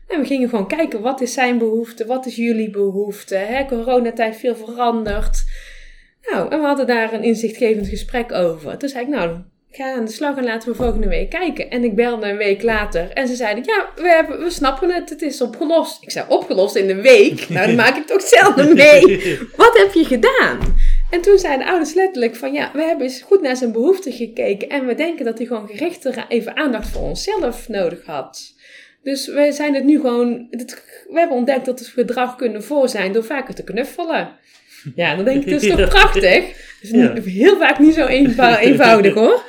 [0.08, 3.36] en we gingen gewoon kijken, wat is zijn behoefte, wat is jullie behoefte?
[3.36, 3.66] Hè?
[3.66, 5.44] Coronatijd veel veranderd.
[6.32, 8.78] Nou, en we hadden daar een inzichtgevend gesprek over.
[8.78, 9.38] Toen zei ik, nou,
[9.72, 11.70] ga aan de slag en laten we volgende week kijken.
[11.70, 15.10] En ik belde een week later en ze zeiden, ja, we, hebben, we snappen het,
[15.10, 16.04] het is opgelost.
[16.04, 17.46] Ik zei, opgelost in een week?
[17.56, 19.02] Nou, dan maak ik toch zelden mee.
[19.56, 20.60] Wat heb je gedaan?
[21.10, 24.12] En toen zeiden de ouders letterlijk van ja, we hebben eens goed naar zijn behoeften
[24.12, 24.70] gekeken.
[24.70, 28.54] En we denken dat hij gewoon gerichter even aandacht voor onszelf nodig had.
[29.04, 30.48] Dus we zijn het nu gewoon,
[31.10, 34.30] we hebben ontdekt dat we gedrag kunnen voor zijn door vaker te knuffelen.
[34.96, 36.64] Ja, dan denk ik, dat is toch prachtig?
[37.24, 38.06] Heel vaak niet zo
[38.62, 39.44] eenvoudig hoor.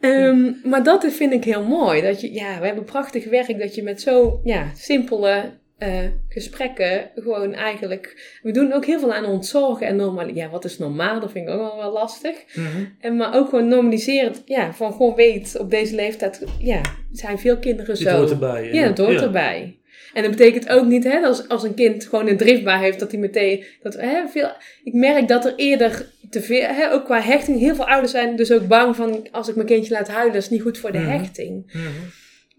[0.00, 2.02] Um, maar dat vind ik heel mooi.
[2.02, 7.10] Dat je, ja, we hebben prachtig werk dat je met zo ja, simpele uh, gesprekken
[7.14, 8.38] gewoon eigenlijk.
[8.42, 10.28] We doen ook heel veel aan ontzorgen en normaal.
[10.28, 11.20] Ja, wat is normaal?
[11.20, 12.36] Dat vind ik ook wel, wel lastig.
[12.54, 14.34] Mm en, maar ook gewoon normaliseren.
[14.44, 16.44] Ja, van gewoon weet op deze leeftijd.
[16.58, 16.80] Ja,
[17.12, 18.10] zijn veel kinderen zo.
[18.10, 18.72] Hoort erbij.
[18.72, 19.79] Ja, het hoort erbij.
[20.14, 23.10] En dat betekent ook niet, hè, als, als een kind gewoon een driftbaar heeft, dat
[23.10, 23.64] hij meteen.
[23.82, 24.48] Dat, hè, veel,
[24.84, 28.36] ik merk dat er eerder te veel, hè, ook qua hechting, heel veel ouders zijn
[28.36, 30.92] dus ook bang van als ik mijn kindje laat huilen, dat is niet goed voor
[30.92, 31.10] de mhm.
[31.10, 31.72] hechting.
[31.72, 32.10] Mm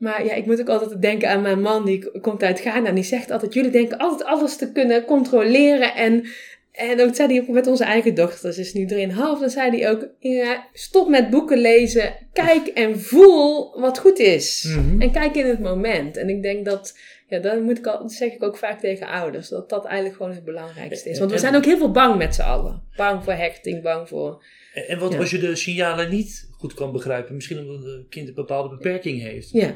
[0.01, 2.87] maar ja, ik moet ook altijd denken aan mijn man, die komt uit Ghana.
[2.87, 5.95] En die zegt altijd, jullie denken altijd alles te kunnen controleren.
[5.95, 6.23] En,
[6.71, 8.53] en dat zei hij ook met onze eigen dochter.
[8.53, 9.15] Ze is nu 3,5.
[9.15, 12.13] Dan zei hij ook, ja, stop met boeken lezen.
[12.33, 14.75] Kijk en voel wat goed is.
[14.77, 15.01] Mhm.
[15.01, 16.17] En kijk in het moment.
[16.17, 16.97] En ik denk dat,
[17.31, 19.49] ja, dat moet ik al, dat zeg ik ook vaak tegen ouders.
[19.49, 21.19] Dat dat eigenlijk gewoon het belangrijkste is.
[21.19, 22.83] Want we zijn ook heel veel bang met z'n allen.
[22.95, 24.43] Bang voor hechting, bang voor...
[24.73, 27.35] En wat als je de signalen niet goed kan begrijpen?
[27.35, 29.49] Misschien omdat een kind een bepaalde beperking heeft.
[29.51, 29.75] Ja.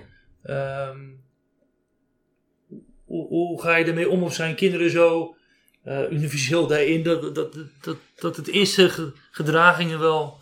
[0.90, 1.24] Um,
[3.06, 5.36] hoe, hoe, ga je ermee om of zijn kinderen zo
[5.86, 10.38] uh, universeel daarin dat, dat, dat, dat het eerste gedragingen wel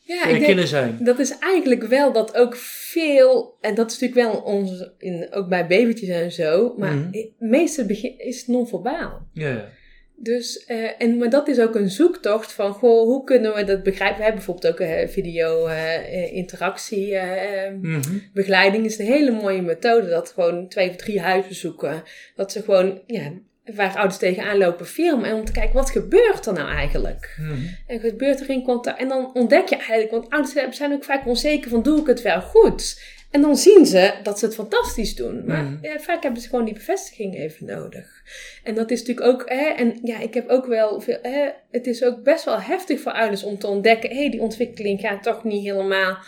[0.00, 0.98] ja, herkennen zijn?
[1.04, 2.56] Dat is eigenlijk wel dat ook
[2.92, 7.10] veel, en dat is natuurlijk wel ons, in, ook bij babytjes en zo, maar mm
[7.12, 9.28] het meeste begin, is non-verbaal.
[9.32, 9.68] Ja.
[10.16, 13.82] Dus, uh, en, maar dat is ook een zoektocht van, goh, hoe kunnen we dat
[13.82, 14.16] begrijpen?
[14.16, 18.22] We hebben bijvoorbeeld ook een video uh, interactie mm -hmm.
[18.32, 18.84] begeleiding.
[18.84, 20.08] is een hele mooie methode.
[20.08, 22.02] Dat gewoon twee of drie huisbezoeken,
[22.36, 23.32] dat ze gewoon, ja,
[23.64, 25.30] waar ouders tegenaan lopen, filmen.
[25.30, 27.36] En om te kijken, wat gebeurt er nou eigenlijk?
[27.38, 27.76] Mm -hmm.
[27.86, 28.98] En gebeurt er in contact?
[28.98, 32.22] En dan ontdek je eigenlijk, want ouders zijn ook vaak onzeker van, doe ik het
[32.22, 33.00] wel goed?
[33.32, 35.42] En dan zien ze dat ze het fantastisch doen.
[35.46, 35.78] Maar mm.
[35.82, 38.22] ja, vaak hebben ze gewoon die bevestiging even nodig.
[38.64, 41.86] En dat is natuurlijk ook, hè, en ja, ik heb ook wel veel, hè, het
[41.86, 45.22] is ook best wel heftig voor ouders om te ontdekken, hé, hey, die ontwikkeling gaat
[45.22, 46.18] toch niet helemaal.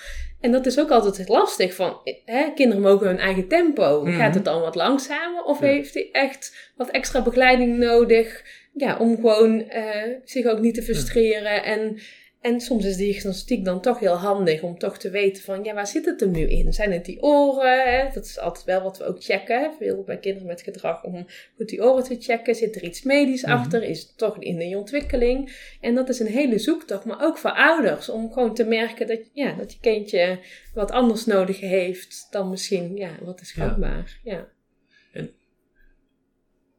[0.44, 4.04] En dat is ook altijd lastig van, hè, kinderen mogen hun eigen tempo.
[4.04, 4.12] Mm.
[4.12, 8.44] Gaat het dan wat langzamer of heeft hij echt wat extra begeleiding nodig?
[8.72, 11.98] Ja, om gewoon uh, zich ook niet te frustreren en
[12.44, 15.86] en soms is diagnostiek dan toch heel handig om toch te weten van, ja, waar
[15.86, 16.72] zit het er nu in?
[16.72, 17.92] Zijn het die oren?
[17.92, 18.10] Hè?
[18.12, 19.74] Dat is altijd wel wat we ook checken.
[19.78, 21.26] Veel bij kinderen met gedrag om
[21.56, 22.54] goed die oren te checken.
[22.54, 23.52] Zit er iets medisch mhm.
[23.52, 23.82] achter?
[23.82, 25.56] Is het toch in de ontwikkeling?
[25.80, 28.08] En dat is een hele zoektocht, maar ook voor ouders.
[28.08, 30.38] Om gewoon te merken dat, ja, dat je kindje
[30.74, 34.20] wat anders nodig heeft dan misschien, ja, wat is gangbaar.
[34.24, 34.48] Ja.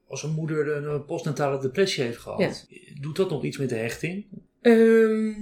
[0.07, 2.67] Als een moeder een postnatale depressie heeft gehad,
[3.01, 4.25] doet dat nog iets met de hechting?
[4.65, 5.33] Ehm,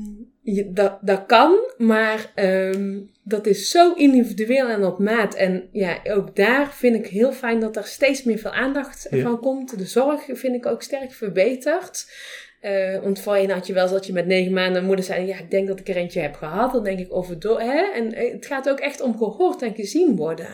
[0.42, 5.36] je- dat, dat kan, maar ehm, dat is zo individueel en op maat.
[5.36, 9.22] En ja, ook daar vind ik heel fijn dat er steeds meer veel aandacht Ja.
[9.22, 9.78] van komt.
[9.78, 12.12] De zorg vind ik ook sterk verbeterd.
[12.60, 15.26] Eh, want voorheen had je wel eens dat je met negen maanden moeder zei...
[15.28, 16.72] ja, ik denk dat ik er eentje heb gehad.
[16.74, 17.60] Dan denk ik over door.
[17.62, 17.92] Hè?
[17.94, 20.48] En eh, het gaat ook echt om gehoord en gezien worden.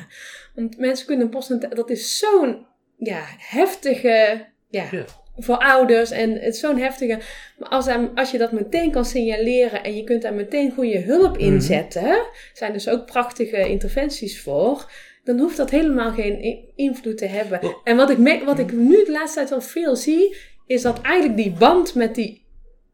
[0.56, 1.70] Want mensen kunnen posten...
[1.76, 2.66] Dat is zo'n
[2.98, 4.46] ja, heftige...
[4.70, 5.06] Ja, Ja.
[5.40, 6.12] Voor ouders.
[6.12, 7.20] En het is zo'n heftige...
[7.58, 9.84] Maar als, als je dat meteen kan signaleren...
[9.84, 11.46] en je kunt daar meteen goede hulp Mhm.
[11.46, 12.22] inzetten...
[12.54, 14.92] zijn dus ook prachtige interventies voor...
[15.24, 17.64] dan hoeft dat helemaal geen invloed te hebben.
[17.64, 17.74] Oh.
[17.84, 20.36] En wat ik, me- wat ik nu de laatste tijd wel veel zie...
[20.68, 22.48] is dat eigenlijk die band met die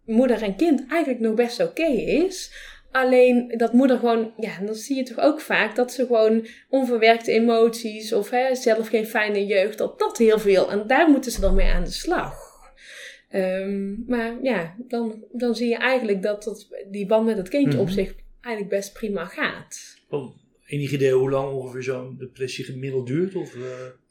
[0.06, 2.52] moeder en kind eigenlijk nog best oké is.
[2.96, 7.32] Alleen dat moeder gewoon, ja, dan zie je toch ook vaak dat ze gewoon onverwerkte
[7.32, 10.72] emoties of hè, zelf geen fijne jeugd, dat dat heel veel.
[10.72, 12.36] En daar moeten ze dan mee aan de slag.
[13.30, 17.80] Ehm, maar ja, dan, dan zie je eigenlijk dat, dat die band met het kindje
[17.80, 17.94] op Mhm.
[17.94, 19.98] zich eigenlijk best prima gaat.
[20.10, 23.36] Oh, enig idee hoe lang ongeveer zo'n depressie gemiddeld duurt?
[23.36, 23.62] Of, eh,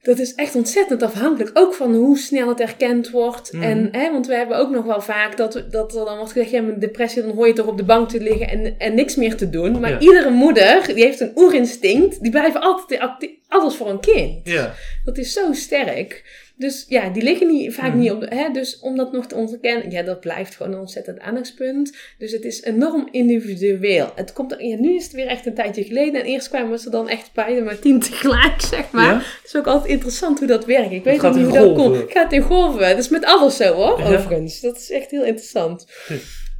[0.05, 1.51] Dat is echt ontzettend afhankelijk.
[1.59, 3.53] Ook van hoe snel het erkend wordt.
[3.53, 3.63] Mhm.
[3.63, 6.51] En, hè, want we hebben ook nog wel vaak dat, dat er dan wordt gezegd:
[6.51, 9.15] ja, met depressie, dan hoor je toch op de bank te liggen en, en niks
[9.17, 9.81] meer te doen.
[9.81, 9.99] Maar Ja.
[9.99, 13.01] iedere moeder, die heeft een oerinstinct, die blijven altijd
[13.49, 14.41] alles voor een kind.
[14.49, 14.75] ja.
[15.05, 16.23] Dat is zo sterk.
[16.57, 17.99] Dus ja, die liggen niet, vaak Mhm.
[17.99, 20.79] niet op de, hè, Dus om dat nog te ontkennen, ja, dat blijft gewoon een
[20.79, 21.97] ontzettend aandachtspunt.
[22.19, 24.13] Dus het is enorm individueel.
[24.15, 26.21] Het komt, er- ja, nu is het weer echt een tijdje geleden.
[26.21, 29.05] En eerst kwamen ze dan echt beide maar tien tegelijk, zeg maar.
[29.05, 29.17] Ja?
[29.19, 30.93] Het is ook altijd interessant hoe dat werkt.
[30.93, 31.97] Ik weet niet hoe dat komt.
[31.97, 32.81] Het gaat in golven.
[32.81, 34.05] Dat is met alles zo hoor, Ja.
[34.17, 34.61] overigens.
[34.61, 35.87] Dat is echt heel interessant.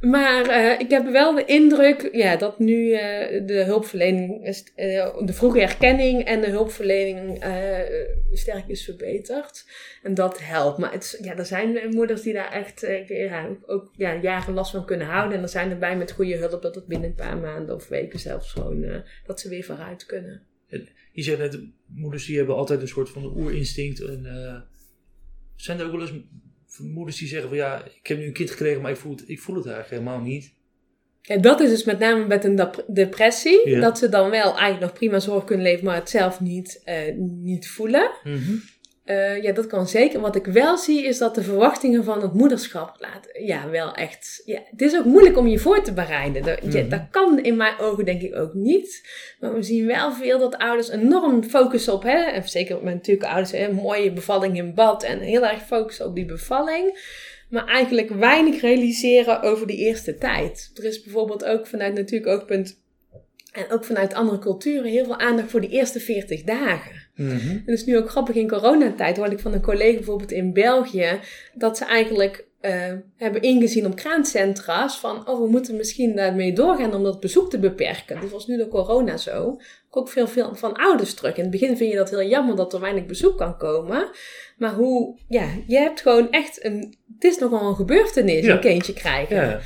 [0.05, 5.33] Maar eh, ik heb wel de indruk ja, dat nu eh, de hulpverlening, eh, de
[5.33, 7.43] vroege herkenning en de hulpverlening
[8.31, 9.65] sterk is verbeterd.
[10.03, 10.77] En dat helpt.
[10.77, 14.85] Maar het, ja, er zijn moeders die daar echt ja, ook ja, jaren last van
[14.85, 15.37] kunnen houden.
[15.37, 18.19] En er zijn erbij met goede hulp dat het binnen een paar maanden of weken
[18.19, 20.41] zelfs gewoon, dat ze weer vooruit kunnen.
[21.11, 23.99] Je zei net, moeders die hebben altijd een soort van oerinstinct.
[24.01, 24.25] En,
[25.55, 26.13] zijn er ook wel eens
[26.79, 29.23] moeders die zeggen van ja, ik heb nu een kind gekregen, maar ik voel het,
[29.29, 30.53] ik voel het eigenlijk helemaal niet.
[31.21, 33.69] Ja, dat is dus met name met een dep- depressie.
[33.69, 33.79] Ja.
[33.79, 37.15] Dat ze dan wel eigenlijk nog prima zorg kunnen leven, maar het zelf niet, eh,
[37.17, 38.11] niet voelen.
[39.05, 40.19] Eh, ja, dat kan zeker.
[40.19, 43.07] Wat ik wel zie is dat de verwachtingen van het moederschap.
[43.39, 44.41] Ja, wel echt.
[44.45, 46.43] Ja, het is ook moeilijk om je voor te bereiden.
[46.43, 46.89] Dat, ja, Mhm.
[46.89, 49.07] dat kan in mijn ogen denk ik ook niet.
[49.39, 52.03] Maar we zien wel veel dat ouders enorm focussen op.
[52.03, 55.03] Hè, en zeker met natuurlijk ouders, hè, mooie bevalling in bad.
[55.03, 57.13] En heel erg focussen op die bevalling.
[57.49, 60.71] Maar eigenlijk weinig realiseren over die eerste tijd.
[60.75, 62.79] Er is bijvoorbeeld ook vanuit natuurlijk oogpunt.
[63.51, 67.04] En ook vanuit andere culturen heel veel aandacht voor die eerste 40 dagen.
[67.15, 69.17] En dat is nu ook grappig in coronatijd.
[69.17, 71.19] Hoorde ik van een collega bijvoorbeeld in België.
[71.53, 74.97] Dat ze eigenlijk eh, hebben ingezien op kraamcentra's.
[74.97, 78.21] Van, oh, we moeten misschien daarmee doorgaan om dat bezoek te beperken.
[78.21, 79.59] Dit was nu door corona zo.
[79.89, 81.35] Ook veel, veel van ouders terug.
[81.35, 84.09] In het begin vind je dat heel jammer dat er weinig bezoek kan komen.
[84.57, 88.53] Maar hoe, ja, je hebt gewoon echt een, het is nogal een gebeurtenis, Ja.
[88.53, 89.35] een kindje krijgen.
[89.35, 89.59] Ja,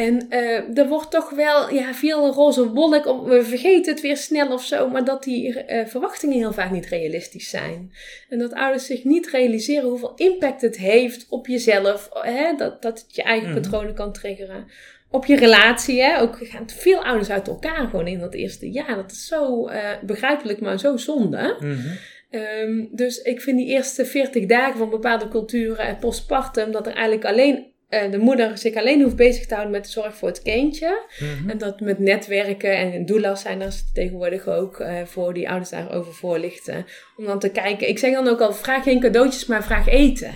[0.00, 3.06] En eh, er wordt toch wel ja, veel roze wolk.
[3.06, 4.88] Om, we vergeten het weer snel of zo.
[4.88, 7.92] Maar dat die eh, verwachtingen heel vaak niet realistisch zijn.
[8.28, 12.08] En dat ouders zich niet realiseren hoeveel impact het heeft op jezelf.
[12.12, 12.54] Hè?
[12.56, 13.60] Dat, dat het je eigen Mhm.
[13.60, 14.66] patronen kan triggeren.
[15.10, 16.02] Op je relatie.
[16.02, 16.20] Hè?
[16.20, 18.96] Ook gaan veel ouders uit elkaar gewoon in dat eerste jaar.
[18.96, 21.56] Dat is zo eh, begrijpelijk, maar zo zonde.
[22.30, 26.92] Ehm, dus ik vind die eerste 40 dagen van bepaalde culturen en postpartum, dat er
[26.92, 30.42] eigenlijk alleen de moeder zich alleen hoeft bezig te houden met de zorg voor het
[30.42, 31.02] kindje.
[31.46, 36.14] En dat met netwerken en doula's zijn er tegenwoordig ook eh, voor die ouders daarover
[36.14, 36.86] voorlichten.
[37.16, 37.88] Om dan te kijken.
[37.88, 40.32] Ik zeg dan ook al, vraag geen cadeautjes, maar vraag eten.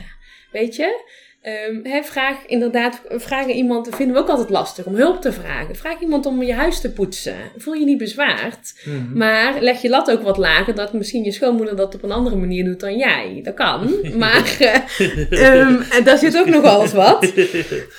[0.52, 1.04] Weet je?
[1.44, 5.32] Ehm, hè, vraag inderdaad, vragen iemand, dat vinden we ook altijd lastig, om hulp te
[5.32, 5.76] vragen.
[5.76, 7.34] Vraag iemand om je huis te poetsen.
[7.56, 8.74] Voel je niet bezwaard.
[9.14, 12.36] Maar leg je lat ook wat lager, dat misschien je schoonmoeder dat op een andere
[12.36, 13.40] manier doet dan jij.
[13.42, 13.90] Dat kan.
[14.24, 17.32] Maar eh, ehm, daar zit ook nog wel eens wat.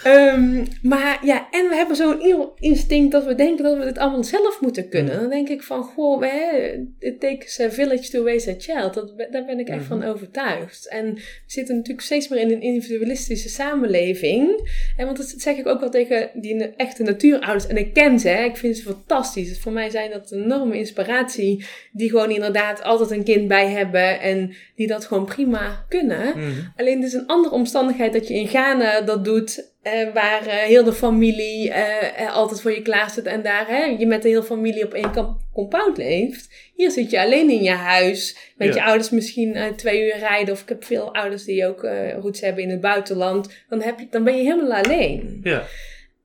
[0.04, 3.98] Ehm, maar ja, en we hebben zo'n in- instinct dat we denken dat we dit
[3.98, 5.20] allemaal zelf moeten kunnen.
[5.20, 8.94] Dan denk ik van, goh, hè, it takes a village to raise a child.
[8.94, 10.88] Dat, daar ben ik echt van overtuigd.
[10.90, 14.70] En we zitten natuurlijk steeds meer in een individualistische samenleving.
[14.98, 17.68] En want dat zeg ik ook wel tegen die echte natuurouders.
[17.68, 19.60] En ik ken ze, hè, ik vind ze fantastisch.
[19.60, 21.66] Voor mij zijn dat een enorme inspiratie.
[21.92, 24.20] Die gewoon inderdaad altijd een kind bij hebben.
[24.20, 26.34] En die dat gewoon prima kunnen.
[26.76, 29.74] Alleen het is een andere omstandigheid dat je in Ghana dat doet.
[29.86, 33.84] Eh, waar eh, heel de familie eh, altijd voor je klaar zit en daar hè,
[33.84, 36.50] je met de hele familie op één compound leeft.
[36.76, 38.74] Hier zit je alleen in je huis, met Ja.
[38.74, 40.54] je ouders misschien twee uur rijden.
[40.54, 41.82] Of ik heb veel ouders die ook
[42.22, 43.64] roots hebben in het buitenland.
[43.70, 45.40] Dan, heb je, dan ben je helemaal alleen.
[45.44, 45.64] Ja.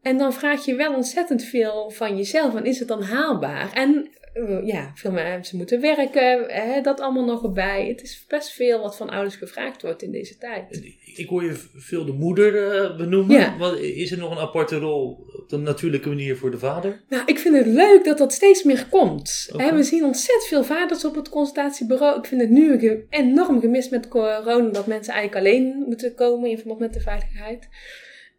[0.02, 2.54] En dan vraag je wel ontzettend veel van jezelf.
[2.54, 3.72] En is het dan haalbaar?
[3.72, 4.10] En
[4.64, 6.44] ja, veel mensen moeten werken.
[6.48, 7.88] Hè, dat allemaal nog erbij.
[7.88, 10.82] Het is best veel wat van ouders gevraagd wordt in deze tijd.
[11.16, 13.36] Ik hoor je veel de moeder eh, benoemen.
[13.36, 13.56] Ja.
[13.58, 17.00] Wat, is er nog een aparte rol op de natuurlijke manier voor de vader?
[17.08, 19.50] Nou, ik vind het leuk dat dat steeds meer komt.
[19.56, 22.18] We zien ontzettend veel vaders op het consultatiebureau.
[22.18, 26.58] Ik vind het nu enorm gemist met corona dat mensen eigenlijk alleen moeten komen in
[26.58, 27.68] verband met de veiligheid.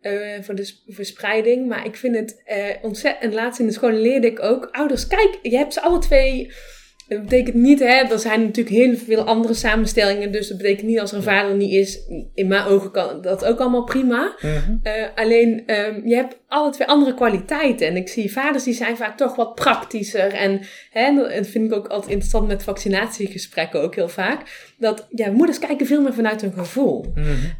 [0.02, 1.68] eh, voor de verspreiding.
[1.68, 3.24] Maar ik vind het eh, ontzettend.
[3.24, 4.70] En laatst in de school leerde ik ook.
[4.72, 6.52] Ouders, kijk, je hebt ze alle twee.
[7.12, 10.32] Dat betekent niet, hè, er zijn natuurlijk heel veel andere samenstellingen.
[10.32, 12.00] Dus dat betekent niet als er een vader niet is.
[12.34, 14.36] In mijn ogen kan dat ook allemaal prima.
[14.84, 17.88] Eh, alleen, ehm, je hebt alle twee andere kwaliteiten.
[17.88, 20.34] En ik zie vaders die zijn vaak toch wat praktischer.
[20.34, 20.62] En
[20.92, 24.72] hè, dat vind ik ook altijd interessant met vaccinatiegesprekken ook heel vaak.
[24.78, 27.06] Dat ja, moeders kijken veel meer vanuit hun gevoel.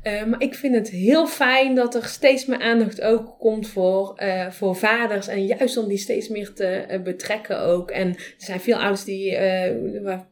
[0.04, 4.14] Eh, maar ik vind het heel fijn dat er steeds meer aandacht ook komt voor,
[4.16, 5.28] eh, voor vaders.
[5.28, 7.92] En juist om die steeds meer te eh, betrekken ook.
[7.92, 9.38] En er zijn veel ouders die,
[10.02, 10.28] waar,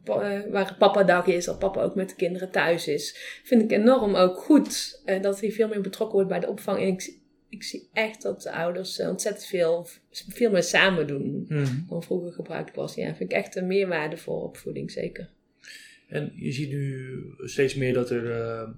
[0.50, 3.16] waar papa dag is, dat papa ook met de kinderen thuis is.
[3.44, 6.78] Vind ik enorm ook goed dat hij veel meer betrokken wordt bij de opvang.
[6.78, 7.18] En ik,
[7.50, 11.74] ik zie echt dat de ouders eh, ontzettend veel, veel meer samen doen Mhm.
[11.88, 12.94] dan vroeger gebruikt was.
[12.94, 15.28] Ja, vind ik echt een meerwaarde voor opvoeding, zeker.
[16.08, 18.68] En je ziet nu steeds meer dat er eh,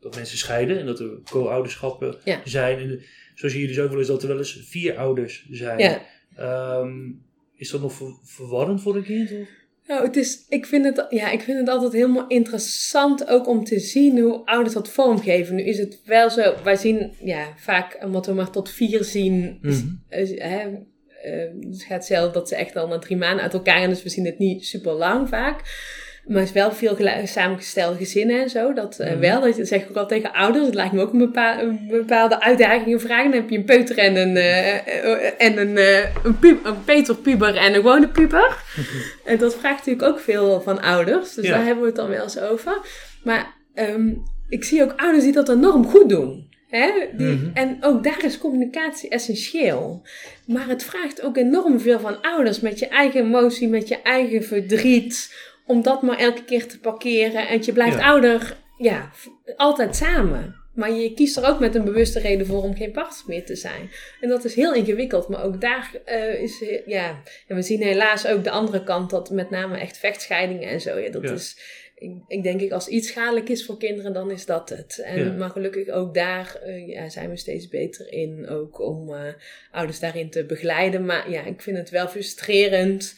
[0.00, 2.40] dat mensen scheiden en dat er co-ouderschappen Ja.
[2.44, 2.78] zijn.
[2.78, 3.02] En
[3.34, 5.78] zo zie je dus ook wel eens dat er wel eens vier ouders zijn.
[5.78, 6.02] Ja.
[6.36, 7.10] Ehm,
[7.54, 9.30] is dat nog ver- verwarrend voor een kind?
[9.32, 9.48] Of?
[9.88, 13.64] Nou, het is, ik, vind het, ja, ik vind het altijd helemaal interessant ook om
[13.64, 15.54] te zien hoe ouders dat vormgeven.
[15.54, 19.58] Nu is het wel zo, wij zien ja, vaak, omdat we maar tot vier zien,
[20.10, 20.58] is- hè,
[21.22, 24.02] eh, het gaat zelf dat ze echt al na drie maanden uit elkaar gaan, dus
[24.02, 25.60] we zien het niet super lang vaak.
[26.26, 28.72] Maar het is wel veel samengestelde gezinnen en zo.
[28.72, 29.18] Dat eh, Mhm.
[29.20, 30.64] wel, dat zeg ik ook al tegen ouders.
[30.66, 33.22] Het lijkt me ook een, bepaal- een bepaalde uitdaging en vraag.
[33.22, 35.76] Dan heb je een peuter en een, eh, en een,
[36.24, 38.56] een, pu- een peterpuber en een gewone puber.
[39.24, 41.34] En dat vraagt natuurlijk ook veel van ouders.
[41.34, 41.50] Dus Ja.
[41.56, 42.78] daar hebben we het dan wel eens over.
[43.24, 44.12] Maar ehm,
[44.48, 46.48] ik zie ook ouders die dat enorm goed doen.
[46.68, 46.90] Hè?
[47.16, 47.50] Die, Mhm.
[47.54, 50.02] En ook daar is communicatie essentieel.
[50.46, 52.60] Maar het vraagt ook enorm veel van ouders.
[52.60, 55.34] Met je eigen emotie, met je eigen verdriet.
[55.66, 57.48] Om dat maar elke keer te parkeren.
[57.48, 58.06] En je blijft Ja.
[58.06, 59.10] ouder, ja,
[59.56, 60.54] altijd samen.
[60.74, 63.56] Maar je kiest er ook met een bewuste reden voor om geen partner meer te
[63.56, 63.90] zijn.
[64.20, 65.28] En dat is heel ingewikkeld.
[65.28, 67.22] Maar ook daar eh, is, ja...
[67.46, 69.10] En we zien helaas ook de andere kant.
[69.10, 70.98] Dat met name echt vechtscheidingen en zo.
[70.98, 71.32] Ja, dat Ja.
[71.32, 71.58] is...
[71.98, 74.98] Ik, ik denk ik, als iets schadelijk is voor kinderen, dan is dat het.
[75.04, 75.32] En, Ja.
[75.32, 78.48] Maar gelukkig ook daar eh, ja, zijn we steeds beter in.
[78.48, 79.20] Ook om eh,
[79.70, 81.04] ouders daarin te begeleiden.
[81.04, 83.14] Maar ja, ik vind het wel frustrerend.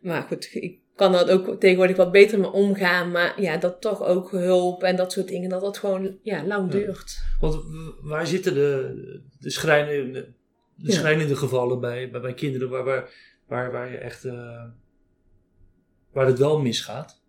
[0.00, 3.10] Maar goed, ik kan er ook tegenwoordig wat beter mee omgaan.
[3.10, 6.72] Maar ja, dat toch ook hulp en dat soort dingen, dat dat gewoon ja, lang
[6.72, 6.78] Ja.
[6.78, 7.22] duurt.
[7.40, 7.62] Want
[8.02, 8.94] waar zitten de,
[9.40, 10.32] de, schrijnende,
[10.74, 10.98] de Ja.
[10.98, 13.10] schrijnende gevallen bij, bij, bij kinderen waar, waar,
[13.46, 14.64] waar, waar je echt eh,
[16.12, 17.20] waar het wel misgaat?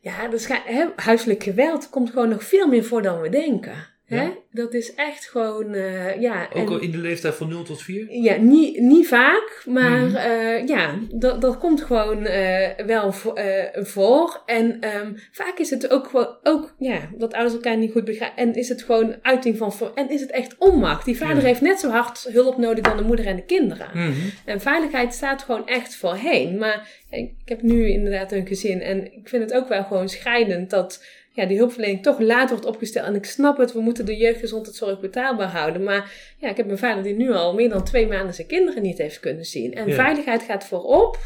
[0.00, 3.86] Ja, dus hè, huiselijk geweld komt gewoon nog veel meer voor dan we denken.
[4.04, 4.22] Hè?
[4.22, 4.32] Ja.
[4.50, 6.46] Dat is echt gewoon, eh, ja.
[6.52, 8.06] Ook en- al in de leeftijd van 0 tot 4?
[8.10, 10.16] Ja, niet, niet vaak, maar Mhm.
[10.16, 13.34] eh, ja, dat, dat komt gewoon eh, wel vo-
[13.74, 14.42] voor.
[14.46, 18.36] En ehm, vaak is het ook gewoon, ook, ja, dat ouders elkaar niet goed begrijpen.
[18.42, 21.04] En is het gewoon uiting van, en is het echt onmacht.
[21.04, 21.42] Die vader Ja.
[21.42, 23.88] heeft net zo hard hulp nodig dan de moeder en de kinderen.
[23.94, 24.12] Mhm.
[24.44, 26.58] En veiligheid staat gewoon echt voorheen.
[26.58, 30.08] Maar ik ik heb nu inderdaad een gezin en ik vind het ook wel gewoon
[30.08, 33.06] schrijnend dat ja, die hulpverlening toch laat wordt opgesteld.
[33.06, 35.82] En ik snap het, we moeten de jeugdgezondheidszorg betaalbaar houden.
[35.82, 38.82] Maar ja, ik heb een vader die nu al meer dan twee maanden zijn kinderen
[38.82, 39.74] niet heeft kunnen zien.
[39.74, 39.94] En Ja.
[39.94, 41.18] veiligheid gaat voorop.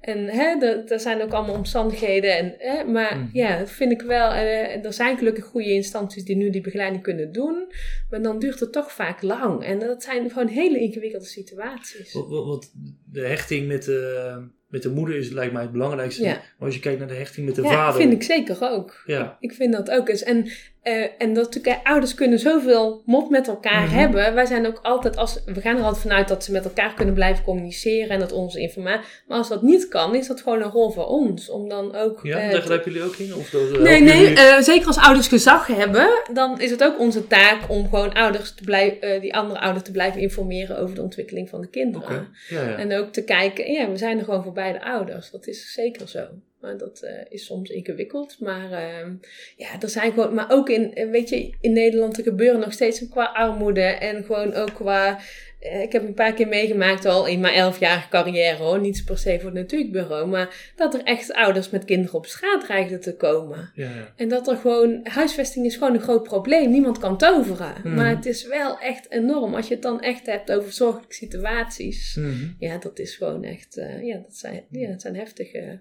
[0.00, 2.36] En hè, er, er zijn ook allemaal omstandigheden.
[2.38, 3.26] En, hè, maar Mhm.
[3.32, 4.30] ja, dat vind ik wel.
[4.30, 7.72] eh, er zijn gelukkig goede instanties die nu die begeleiding kunnen doen.
[8.10, 9.64] Maar dan duurt het toch vaak lang.
[9.64, 12.12] En dat zijn gewoon hele ingewikkelde situaties.
[12.12, 12.72] Want,
[13.12, 14.34] de hechting met de,
[14.72, 16.22] met de moeder is lijkt mij het belangrijkste.
[16.22, 16.32] Ja.
[16.32, 18.00] Maar als je kijkt naar de hechting met de Ja, vader.
[18.00, 19.02] vind ik zeker ook.
[19.06, 19.36] Ja.
[19.40, 20.22] Ik vind dat ook eens.
[20.22, 20.46] En,
[20.82, 23.94] eh, en dat natuurlijk, ouders kunnen zoveel mop met elkaar Mhm.
[23.94, 24.34] hebben.
[24.34, 27.14] Wij zijn ook altijd, als, we gaan er altijd vanuit dat ze met elkaar kunnen
[27.14, 29.06] blijven communiceren en dat onze informatie.
[29.26, 31.50] Maar als dat niet kan, is dat gewoon een rol voor ons.
[31.50, 32.20] Om dan ook.
[32.22, 33.34] Ja, eh, daar grijpen jullie ook in?
[33.34, 36.98] Of dat, eh, Nee, nee, jullie- zeker als ouders gezag hebben, dan is het ook
[36.98, 41.02] onze taak om gewoon ouders te blijven, die andere ouders te blijven informeren over de
[41.02, 42.08] ontwikkeling van de kinderen.
[42.08, 42.76] Oké, ja, ja.
[42.76, 45.30] En ook te kijken, ja, we zijn er gewoon voor beide ouders.
[45.30, 46.20] Dat is zeker zo.
[46.62, 48.36] Maar dat eh, is soms ingewikkeld.
[48.40, 49.12] Maar ehm,
[49.56, 50.34] ja, er zijn gewoon.
[50.34, 53.80] Maar ook in, eh, weet je, in Nederland er gebeuren nog steeds qua armoede.
[53.82, 55.18] En gewoon ook qua.
[55.60, 58.80] eh, Ik heb een paar keer meegemaakt al in mijn elfjarige carrière hoor.
[58.80, 60.26] Niet per se voor het natuurbureau.
[60.28, 63.70] Maar dat er echt ouders met kinderen op straat dreigden te komen.
[63.74, 64.12] Ja, ja.
[64.16, 66.70] En dat er gewoon, huisvesting is gewoon een groot probleem.
[66.70, 67.74] Niemand kan toveren.
[67.84, 67.94] Mhm.
[67.94, 69.54] Maar het is wel echt enorm.
[69.54, 72.14] Als je het dan echt hebt over zorgelijke situaties.
[72.14, 72.48] Mhm.
[72.58, 75.80] Ja, dat is gewoon echt, ja, dat zijn, ja, dat zijn heftige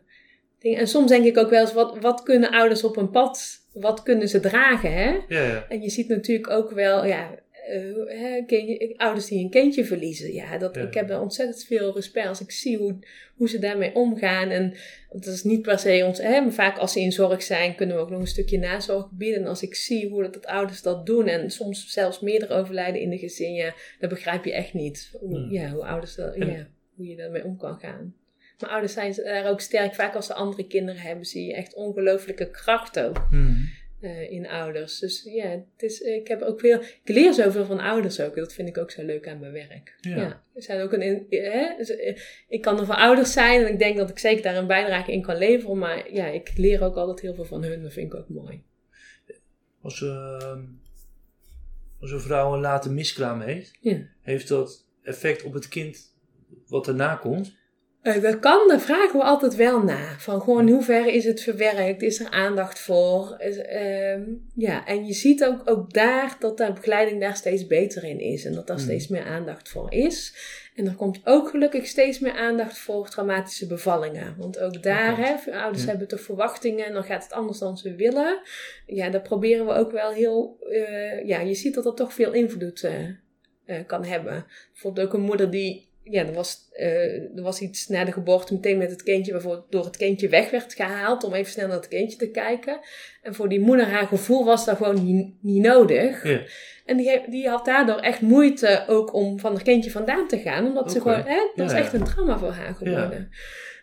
[0.62, 0.80] dingen.
[0.80, 4.04] En soms denk ik ook wel eens, wat, wat kunnen ouders op een pad, wat
[4.04, 5.10] kunnen ze dragen, hè?
[5.28, 5.66] ja, ja.
[5.70, 10.34] En je ziet natuurlijk ook wel, ja, eh, kindje- ouders die een kindje verliezen.
[10.34, 10.82] Ja, dat, Ja.
[10.82, 13.00] ik heb er ontzettend veel respect als ik zie hoe,
[13.36, 14.50] hoe ze daarmee omgaan.
[14.50, 14.74] En
[15.12, 17.96] dat is niet per se ons, hè, maar vaak als ze in zorg zijn, kunnen
[17.96, 19.42] we ook nog een stukje nazorg bieden.
[19.42, 23.02] En als ik zie hoe dat, dat ouders dat doen en soms zelfs meerdere overlijden
[23.02, 25.52] in de gezin, ja, dan begrijp je echt niet hoe, Hmm.
[25.52, 28.16] ja, hoe ouders dat, En- ja, hoe je daarmee om kan gaan.
[28.62, 29.96] Maar ouders zijn daar ook sterk.
[29.96, 33.54] Vaak als ze andere kinderen hebben, zie je echt ongelooflijke kracht ook Mhm.
[34.02, 35.00] eh, in ouders.
[35.00, 36.80] Dus ja, het is, ik heb ook veel.
[36.82, 38.36] Ik leer zoveel van ouders ook.
[38.36, 39.96] Dat vind ik ook zo leuk aan mijn werk.
[40.02, 40.44] Ja.
[40.56, 43.72] er zijn ook een, in- hè, ze- eh, ik kan er voor ouders zijn en
[43.72, 45.78] ik denk dat ik zeker daar een bijdrage in kan leveren.
[45.78, 47.82] Maar ja, ik leer ook altijd heel veel van hun.
[47.84, 48.64] Dat vind ik ook mooi.
[49.82, 50.62] Als, ehm,
[52.00, 53.98] als een vrouw een late miskraam heeft, Ja.
[54.22, 56.14] heeft dat effect op het kind
[56.68, 57.56] wat erna komt?
[58.02, 60.16] Eh, dat kan, daar vragen we altijd wel na.
[60.18, 62.02] Van gewoon, in hoeverre is het verwerkt?
[62.02, 63.36] Is er aandacht voor?
[63.40, 64.22] Is, ehm,
[64.56, 68.46] ja, en je ziet ook, ook daar dat de begeleiding daar steeds beter in is.
[68.46, 68.86] En dat daar Mhm.
[68.86, 70.36] steeds meer aandacht voor is.
[70.76, 74.36] En er komt ook gelukkig steeds meer aandacht voor traumatische bevallingen.
[74.38, 77.78] Want ook daar, hè, veel ouders hebben toch verwachtingen en dan gaat het anders dan
[77.78, 78.40] ze willen.
[78.86, 80.58] Ja, daar proberen we ook wel heel...
[80.72, 83.08] eh, ja, je ziet dat dat toch veel invloed eh,
[83.66, 84.46] eh, kan hebben.
[84.72, 85.90] Bijvoorbeeld ook een moeder die...
[86.04, 89.32] Ja, er was, eh, er was iets na de geboorte meteen met het kindje...
[89.32, 91.24] waarvoor door het kindje weg werd gehaald...
[91.24, 92.80] om even snel naar het kindje te kijken.
[93.22, 96.24] En voor die moeder, haar gevoel was dat gewoon niet, niet nodig.
[96.24, 96.42] Ja.
[96.86, 100.66] En die, die had daardoor echt moeite ook om van haar kindje vandaan te gaan.
[100.66, 101.22] Omdat ze gewoon...
[101.26, 103.30] Hè, dat Ja, is echt een trauma voor haar geworden.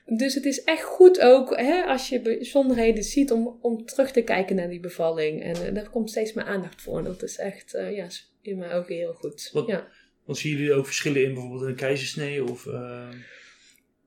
[0.06, 4.22] Dus het is echt goed ook, hè, als je bijzonderheden ziet, om, om terug te
[4.22, 5.42] kijken naar die bevalling.
[5.42, 7.02] En eh, daar komt steeds meer aandacht voor.
[7.04, 8.06] Dat is echt, eh, ja,
[8.42, 9.50] in mijn ogen heel goed.
[9.52, 9.86] Wat- Ja.
[10.28, 12.66] Want zien jullie ook verschillen in bijvoorbeeld een keizersnee of...
[12.66, 13.16] ehm,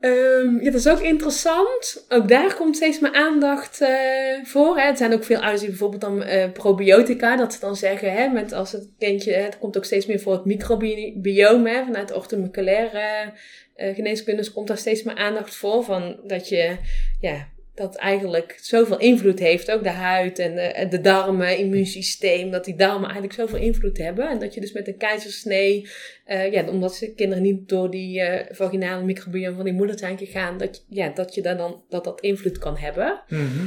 [0.01, 2.05] Ehm, ja, dat is ook interessant.
[2.09, 4.77] Ook daar komt steeds meer aandacht eh, voor.
[4.77, 4.85] Hè.
[4.85, 8.27] Het zijn ook veel ouders die bijvoorbeeld dan eh, probiotica, dat ze dan zeggen, hè,
[8.27, 12.15] met als het kindje, het komt ook steeds meer voor het microbiome, hè, vanuit de
[12.15, 13.33] orthomoleculaire
[13.75, 15.83] eh geneeskunde komt daar steeds meer aandacht voor.
[15.83, 16.77] Van dat je,
[17.19, 22.65] ja, dat eigenlijk zoveel invloed heeft, ook de huid en de, de darmen, immuunsysteem, dat
[22.65, 24.29] die darmen eigenlijk zoveel invloed hebben.
[24.29, 25.89] En dat je dus met een keizersnee,
[26.25, 30.17] eh, ja, omdat ze kinderen niet door die eh, vaginale microbiome van die moeder zijn
[30.17, 33.21] gegaan, dat, ja, dat je daar dan, dat dat invloed kan hebben.
[33.29, 33.65] mhm.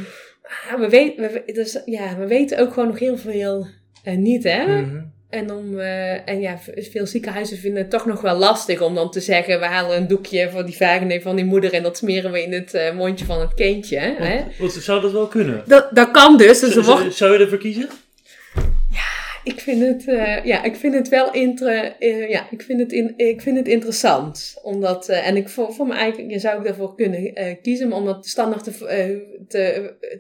[0.71, 3.67] Maar we, weten, we, we- dus, ja, we weten ook gewoon nog heel veel
[4.05, 4.81] eh, niet, hè.
[4.81, 5.05] Mhm.
[5.35, 9.11] En, om, eh, en ja, veel ziekenhuizen vinden het toch nog wel lastig om dan
[9.11, 12.33] te zeggen: we halen een doekje voor die vagina van die moeder en dat smeren
[12.33, 13.99] we in het eh, mondje van het kindje.
[13.99, 14.45] Hè?
[14.59, 15.63] Want, zou dat wel kunnen?
[15.67, 16.61] Dat, dat kan dus.
[16.61, 17.89] dus Zou, wordt, zou je ervoor kiezen?
[19.45, 21.95] ik, vind het, eh, ja, ik vind het wel inter,
[22.29, 24.59] ja, ik vind het in, ik vind het interessant.
[24.63, 27.33] Omdat, en ik, voor, voor mijn eigen zou ik daarvoor kunnen
[27.63, 29.25] kiezen, maar om dat standaard te,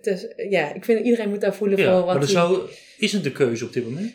[0.02, 0.32] te.
[0.50, 2.60] Ja, ik vind iedereen moet daar voelen Ja, voor wat maar er zou,
[2.98, 4.14] is het de keuze op dit moment?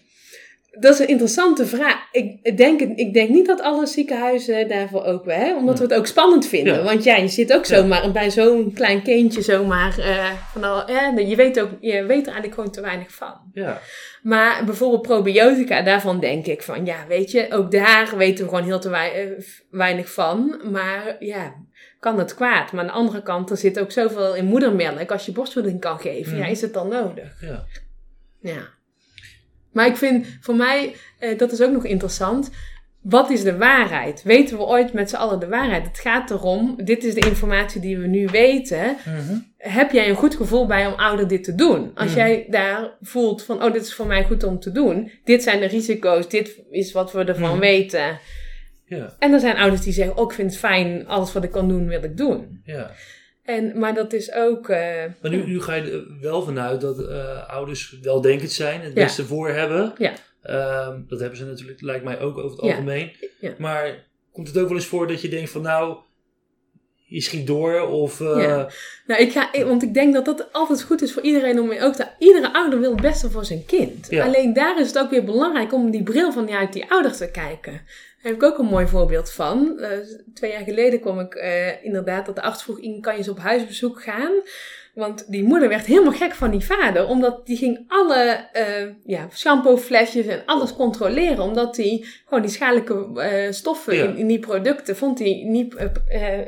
[0.80, 1.96] Dat is een interessante vraag.
[2.12, 5.56] Ik denk, ik denk niet dat alle ziekenhuizen daarvoor open hè?
[5.56, 6.74] Omdat we het ook spannend vinden.
[6.76, 6.84] Ja.
[6.84, 7.76] Want ja, je zit ook Ja.
[7.78, 9.98] zomaar bij zo'n klein kindje zomaar.
[10.00, 13.34] eh, van al, je, weet ook, je weet er eigenlijk gewoon te weinig van.
[13.54, 13.80] Ja.
[14.24, 18.66] Maar bijvoorbeeld probiotica, daarvan denk ik van ja, weet je, ook daar weten we gewoon
[18.66, 20.62] heel te wei- eh, weinig van.
[20.72, 21.54] Maar ja,
[22.00, 22.72] kan het kwaad.
[22.72, 25.12] Maar aan de andere kant, er zit ook zoveel in moedermelk.
[25.12, 26.52] Als je borstvoeding kan geven, ja, Mhm.
[26.52, 27.38] is het dan nodig?
[27.42, 27.66] ja.
[28.42, 28.78] Ja.
[29.72, 32.50] Maar ik vind voor mij, eh, dat is ook nog interessant.
[33.02, 34.24] Wat is de waarheid?
[34.24, 35.88] Weten we ooit met z'n allen de waarheid?
[35.88, 38.98] Het gaat erom, dit is de informatie die we nu weten.
[39.06, 39.38] Mhm.
[39.58, 41.92] Heb jij een goed gevoel bij om ouder dit te doen?
[41.96, 42.18] Als Mhm.
[42.18, 45.12] jij daar voelt van, oh, dit is voor mij goed om te doen.
[45.24, 47.60] Dit zijn de risico's, dit is wat we ervan Mhm.
[47.60, 48.20] weten.
[48.86, 49.16] Ja.
[49.20, 51.68] En er zijn ouders die zeggen, oh, ik vind het fijn, alles wat ik kan
[51.68, 52.62] doen, wil ik doen.
[52.66, 52.92] ja.
[53.50, 54.70] En, maar dat is ook...
[54.70, 58.94] eh, Maar nu, nu ga je er wel vanuit dat eh, ouders weldenkend zijn, het
[58.94, 59.04] Ja.
[59.04, 59.94] beste voor hebben.
[59.98, 60.14] Ja.
[60.42, 62.72] Ehm, dat hebben ze natuurlijk, lijkt mij ook over het Ja.
[62.72, 63.12] algemeen.
[63.40, 63.54] Ja.
[63.58, 65.98] Maar komt het ook wel eens voor dat je denkt van nou,
[67.06, 68.22] je schiet door of...
[68.22, 68.70] eh, Ja.
[69.08, 71.94] Nou, ik ga, want ik denk dat dat altijd goed is voor iedereen om ook
[71.96, 72.08] te.
[72.20, 74.08] Iedere ouder wil het beste voor zijn kind.
[74.10, 74.26] Ja.
[74.26, 77.32] Alleen daar is het ook weer belangrijk om die bril van uit die ouder te
[77.32, 77.82] kijken.
[78.22, 79.80] Daar heb ik ook een mooi voorbeeld van.
[79.80, 79.98] Eh,
[80.34, 83.30] twee jaar geleden kwam ik eh, inderdaad dat de arts vroeg: "Inge, kan je eens
[83.30, 84.32] op huisbezoek gaan?
[84.94, 89.28] want die moeder werd helemaal gek van die vader, omdat die ging alle uh, ja,
[89.34, 94.04] shampooflesjes en alles controleren, omdat hij gewoon die schadelijke stoffen Ja.
[94.04, 95.76] in, in die producten vond hij niet,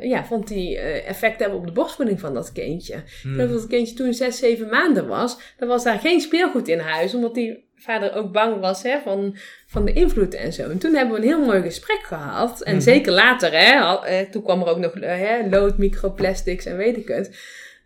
[0.02, 2.94] ja, vond hij effect hebben op de borstvoeding van dat kindje.
[2.94, 3.30] Hmm.
[3.30, 6.68] Ik geloof dat het kindje toen zes, zeven maanden was, dan was daar geen speelgoed
[6.68, 10.70] in huis, omdat die vader ook bang was hè, van, van de invloed en zo.
[10.70, 12.62] En toen hebben we een heel mooi gesprek gehad.
[12.62, 12.82] En Mhm.
[12.82, 16.76] zeker later, hè, al- eh, toen kwam er ook nog eh, hè, lood, microplastics en
[16.76, 17.38] weet ik het.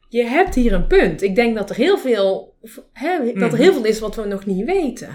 [0.09, 1.23] Je hebt hier een punt.
[1.23, 2.55] Ik denk dat er heel veel,
[2.93, 3.57] hè, dat er Mhm.
[3.63, 5.09] heel veel is wat we nog niet weten.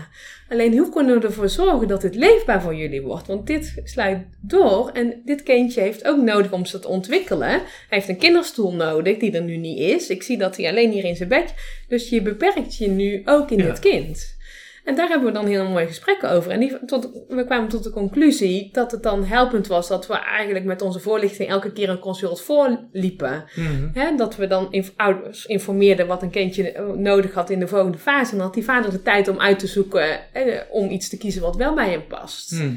[0.50, 3.28] Alleen hoe kunnen we ervoor zorgen dat het leefbaar voor jullie wordt?
[3.28, 7.50] Want dit sluit door en dit kindje heeft ook nodig om zich te ontwikkelen.
[7.50, 10.10] Hij heeft een kinderstoel nodig die er nu niet is.
[10.10, 11.54] Ik zie dat hij alleen hier in zijn bed.
[11.88, 13.66] Dus je beperkt je nu ook in Ja.
[13.66, 14.40] dit kind.
[14.86, 16.52] En daar hebben we dan heel mooie gesprekken over.
[16.52, 20.14] En die, tot, we kwamen tot de conclusie dat het dan helpend was dat we
[20.14, 23.44] eigenlijk met onze voorlichting elke keer een consult voorliepen.
[23.94, 27.68] Hè, dat we dan inf- ouders informeerden wat een kindje eh, nodig had in de
[27.68, 28.32] volgende fase.
[28.32, 31.18] En dan had die vader de tijd om uit te zoeken, eh, om iets te
[31.18, 32.52] kiezen wat wel bij hem past.
[32.52, 32.70] Mhm.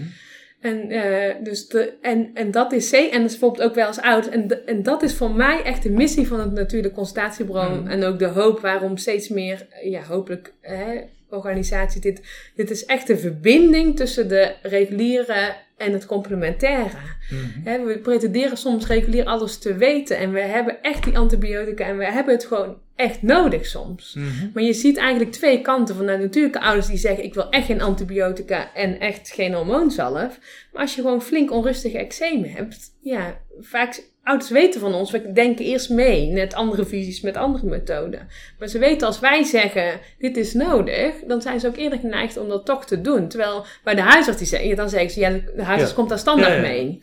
[0.61, 3.87] En, eh, dus de, en, en dat is C, en dat is bijvoorbeeld ook wel
[3.87, 4.27] als oud.
[4.29, 7.81] En, de- en dat is voor mij echt de missie van het Natuurlijk Consultatiebureau.
[7.81, 7.89] Mhm.
[7.91, 11.01] En ook de hoop waarom steeds meer, eh, ja, hopelijk, hè,
[11.35, 12.01] organisaties.
[12.01, 12.20] Dit,
[12.55, 16.97] dit is echt de verbinding tussen de reguliere en het complementaire.
[17.30, 17.85] Mhm.
[17.85, 20.18] We pretenderen soms regulier alles te weten.
[20.18, 21.87] En we hebben echt die antibiotica.
[21.87, 24.14] En we hebben het gewoon echt nodig soms.
[24.14, 24.51] Mhm.
[24.55, 27.66] Maar je ziet eigenlijk twee kanten van de natuurlijke ouders die zeggen: Ik wil echt
[27.66, 30.39] geen antibiotica en echt geen hormoonzalf.
[30.72, 35.33] Maar als je gewoon flink onrustige eczeem hebt, ja, vaak ouders weten van ons, we
[35.33, 38.29] denken eerst mee met andere visies, met andere methoden.
[38.59, 42.37] Maar ze weten als wij zeggen: Dit is nodig, dan zijn ze ook eerder geneigd
[42.37, 43.29] om dat toch te doen.
[43.29, 45.97] Terwijl bij de huisarts, die zeggen, dan zeggen ze: Ja, de huisarts Ja.
[45.97, 46.99] komt daar standaard Ja, mee.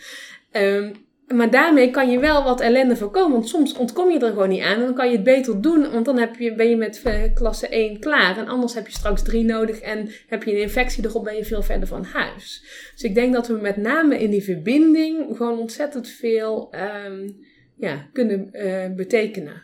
[0.51, 0.93] Ehm,
[1.33, 3.31] maar daarmee kan je wel wat ellende voorkomen.
[3.31, 4.73] Want soms ontkom je er gewoon niet aan.
[4.79, 5.91] En dan kan je het beter doen.
[5.91, 8.37] Want dan heb je, ben je met eh, klasse 1 klaar.
[8.37, 9.79] En anders heb je straks 3 nodig.
[9.79, 12.63] En heb je een infectie erop, ben je veel verder van huis.
[12.93, 17.29] Dus ik denk dat we met name in die verbinding gewoon ontzettend veel ehm,
[17.75, 19.63] ja, kunnen eh, betekenen.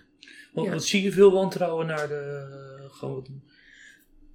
[0.53, 0.71] Want, Ja.
[0.73, 2.45] want zie je veel wantrouwen naar de...
[2.91, 3.29] Gewoon wat-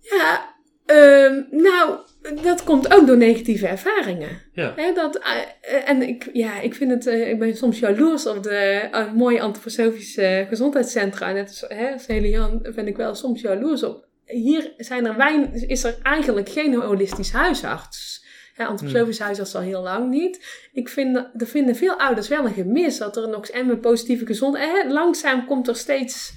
[0.00, 0.51] Ja,
[0.93, 1.99] ehm, nou,
[2.43, 4.40] dat komt ook door negatieve ervaringen.
[4.53, 4.72] ja.
[4.76, 8.26] Hè, dat, eh, eh, en ik, ja, ik vind het, eh, ik ben soms jaloers
[8.26, 11.32] op de mooie antroposofische gezondheidscentra.
[11.32, 14.07] Net als, hè, als Helian ben ik wel soms jaloers op.
[14.24, 18.21] Hier zijn er weinig, is er eigenlijk geen holistisch huisarts.
[18.55, 20.61] Hè, antroposofisch huisarts al heel lang niet.
[20.72, 24.26] Ik vind, er vinden veel ouders wel een gemis dat er nog en met positieve
[24.26, 24.70] gezondheid.
[24.82, 26.32] Hè, langzaam komt er steeds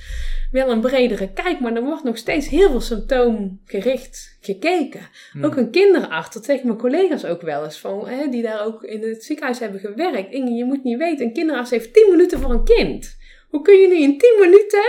[0.51, 5.09] wel een bredere kijk, maar er wordt nog steeds heel veel symptoomgericht gekeken.
[5.33, 5.45] Mhm.
[5.45, 8.83] Ook een kinderarts, dat zeggen mijn collega's ook wel eens, van, hè, die daar ook
[8.83, 10.31] in het ziekenhuis hebben gewerkt.
[10.33, 13.17] Inge, je moet niet weten, een kinderarts heeft 10 minuten voor een kind.
[13.49, 14.83] Hoe kun je nu in 10 minuten,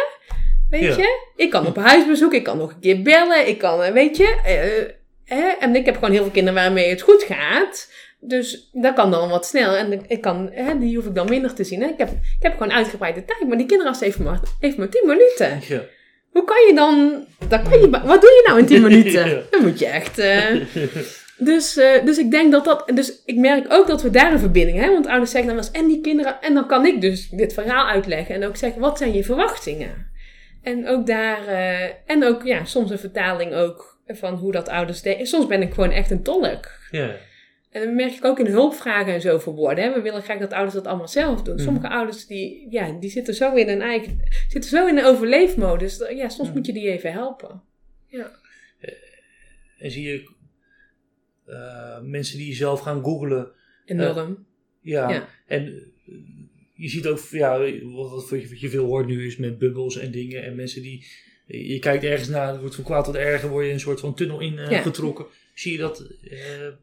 [0.71, 0.97] weet Ja.
[0.97, 1.29] je?
[1.37, 4.41] Ik kan op huisbezoek, ik kan nog een keer bellen, ik kan, eh, weet je.
[4.45, 4.95] eh,
[5.27, 7.91] hè, en ik heb gewoon heel veel kinderen waarmee het goed gaat.
[8.21, 9.75] Dus dat kan dan wat snel.
[9.75, 11.81] En ik kan, hè, die hoef ik dan minder te zien.
[11.83, 11.89] Hè.
[11.89, 13.49] Ik, heb, ik heb gewoon uitgebreide tijd.
[13.49, 15.61] Maar die kinderarts heeft maar, heeft maar 10 minuten.
[15.69, 15.83] Ja.
[16.31, 17.25] Hoe kan je dan...
[17.49, 19.29] kan je, wat doe je nou in 10 minuten?
[19.29, 19.41] Ja.
[19.51, 20.19] Dan moet je echt...
[20.19, 20.55] eh,
[21.39, 22.91] dus, eh, dus ik denk dat dat...
[22.95, 24.95] Dus ik merk ook dat we daar een verbinding hebben.
[24.95, 25.83] Want ouders zeggen dan wel eens...
[25.83, 26.41] En die kinderen...
[26.41, 28.35] En dan kan ik dus dit verhaal uitleggen.
[28.35, 28.81] En ook zeggen...
[28.81, 30.11] Wat zijn je verwachtingen?
[30.63, 31.47] En ook daar...
[31.47, 33.96] eh, en ook ja, soms een vertaling ook...
[34.09, 35.27] Van hoe dat ouders denken.
[35.27, 36.71] Soms ben ik gewoon echt een tolk.
[36.91, 37.17] Ja.
[37.71, 39.85] En dan merk ik ook in hulpvragen en zo verwoorden.
[39.85, 39.93] Hè.
[39.95, 41.55] We willen graag dat ouders dat allemaal zelf doen.
[41.55, 41.65] Mhm.
[41.65, 45.97] Sommige ouders die, ja, die zitten zo in een eigen, zitten zo in een overleefmodus.
[46.11, 46.57] Ja, soms Mhm.
[46.57, 47.63] moet je die even helpen.
[49.79, 50.35] En zie je
[51.47, 53.51] eh, mensen die zelf gaan googlen.
[53.85, 54.47] Enorm.
[54.81, 55.11] Ja.
[55.11, 55.29] Ja.
[55.47, 56.15] En eh,
[56.75, 60.43] je ziet ook, ja, wat, wat je veel hoort nu is met bubbels en dingen.
[60.45, 61.07] En mensen die,
[61.47, 64.15] je kijkt ergens naar, het wordt van kwaad tot erger, word je een soort van
[64.15, 64.79] tunnel in eh, Ja.
[64.81, 65.27] getrokken.
[65.55, 66.39] Zie je dat eh,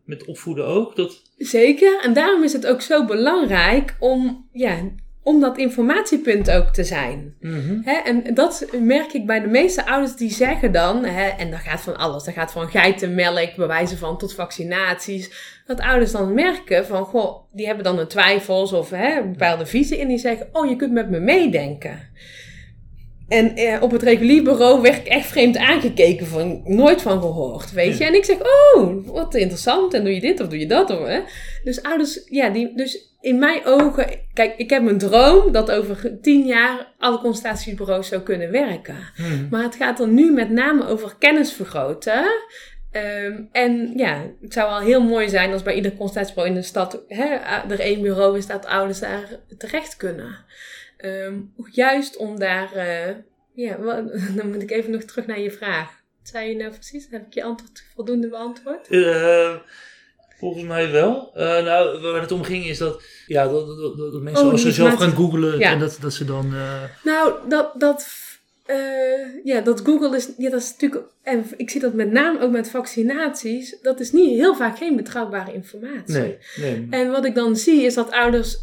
[0.05, 0.95] met opvoeden ook?
[0.95, 1.99] Dat, Zeker.
[2.03, 4.80] En daarom is het ook zo belangrijk om, ja,
[5.24, 7.36] om dat informatiepunt ook te zijn.
[7.84, 11.59] Hè, en dat merk ik bij de meeste ouders die zeggen dan, hè, en dat
[11.59, 15.32] gaat van alles, dat gaat van geitenmelk, bij wijze van tot vaccinaties,
[15.66, 19.66] dat ouders dan merken van, goh, die hebben dan een twijfels of hè, een bepaalde
[19.66, 22.09] visie en die zeggen, oh, je kunt met me meedenken.
[23.28, 27.71] En eh, op het regulier bureau werd ik echt vreemd aangekeken, van nooit van gehoord,
[27.71, 28.05] weet je.
[28.05, 30.89] En ik zeg, oh, wat interessant, en doe je dit of doe je dat?
[30.89, 31.19] Of, hè?
[31.63, 36.19] Dus ouders, ja, die, dus in mijn ogen, kijk, ik heb een droom dat over
[36.21, 38.97] tien jaar alle consultatiebureaus zou kunnen werken.
[39.49, 42.24] Maar het gaat er nu met name over kennis vergroten.
[42.91, 46.67] Ehm, en ja, het zou wel heel mooi zijn als bij ieder consultatiebureau in de
[46.67, 47.26] stad hè,
[47.69, 50.36] er één bureau is dat ouders daar terecht kunnen.
[51.04, 51.39] Ehm,
[51.72, 53.16] juist om daar, eh,
[53.54, 53.78] ja,
[54.38, 55.88] dan moet ik even nog terug naar je vraag.
[56.20, 57.08] Wat zei je nou precies?
[57.10, 58.88] Heb ik je antwoord voldoende beantwoord?
[58.88, 59.56] Eh,
[60.39, 61.32] volgens mij wel.
[61.36, 64.51] Eh, nou, waar het om ging is dat, ja, dat, dat, dat, dat mensen Oh,
[64.51, 65.72] als ze zelf gaan googlen Ja.
[65.72, 66.54] en dat, dat ze dan...
[66.54, 68.08] eh, Nou, dat, dat,
[69.43, 72.51] ja, dat Google is, ja, dat is natuurlijk, en ik zie dat met name ook
[72.51, 76.13] met vaccinaties, dat is niet heel vaak geen betrouwbare informatie.
[76.13, 76.88] nee, nee.
[76.89, 78.57] En wat ik dan zie is dat ouders,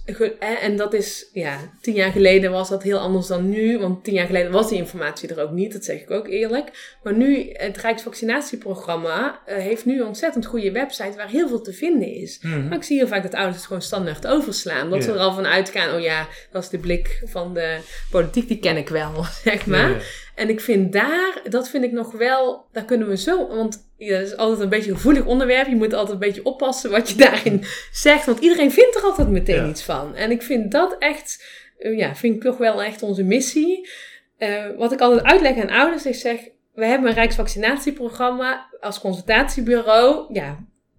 [0.60, 4.14] en dat is, ja, tien jaar geleden was dat heel anders dan nu, want tien
[4.14, 6.96] jaar geleden was die informatie er ook niet, dat zeg ik ook eerlijk.
[7.02, 11.72] Maar nu, het Rijksvaccinatieprogramma eh, heeft nu een ontzettend goede website waar heel veel te
[11.72, 12.38] vinden is.
[12.42, 12.68] Mhm.
[12.68, 14.90] Maar ik zie heel vaak dat ouders het gewoon standaard overslaan.
[14.90, 17.78] Dat ze er al van uitgaan, oh ja, dat is de blik van de
[18.10, 19.90] politiek, die ken ik wel, zeg maar.
[19.90, 20.02] Ja, ja.
[20.40, 24.18] En ik vind daar, dat vind ik nog wel, daar kunnen we zo, want ja,
[24.18, 25.66] dat is altijd een beetje een gevoelig onderwerp.
[25.68, 29.28] Je moet altijd een beetje oppassen wat je daarin zegt, want iedereen vindt er altijd
[29.28, 29.68] meteen Ja.
[29.68, 30.14] iets van.
[30.16, 31.44] En ik vind dat echt,
[31.78, 33.88] eh, ja, vind ik toch wel echt onze missie.
[34.36, 36.40] Eh, wat ik altijd uitleg aan ouders, ik zeg,
[36.74, 40.34] we hebben een Rijksvaccinatieprogramma als consultatiebureau.
[40.34, 40.58] Ja,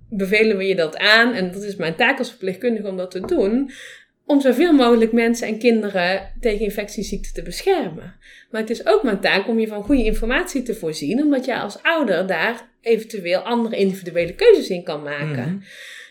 [0.10, 3.20] bevelen we je dat aan en dat is mijn taak als verpleegkundige om dat te
[3.20, 3.72] doen.
[4.32, 8.16] Om zoveel mogelijk mensen en kinderen tegen infectieziekten te beschermen.
[8.52, 11.60] Maar het is ook mijn taak om je van goede informatie te voorzien, omdat je
[11.60, 15.30] als ouder daar eventueel andere individuele keuzes in kan maken.
[15.54, 15.58] Mhm.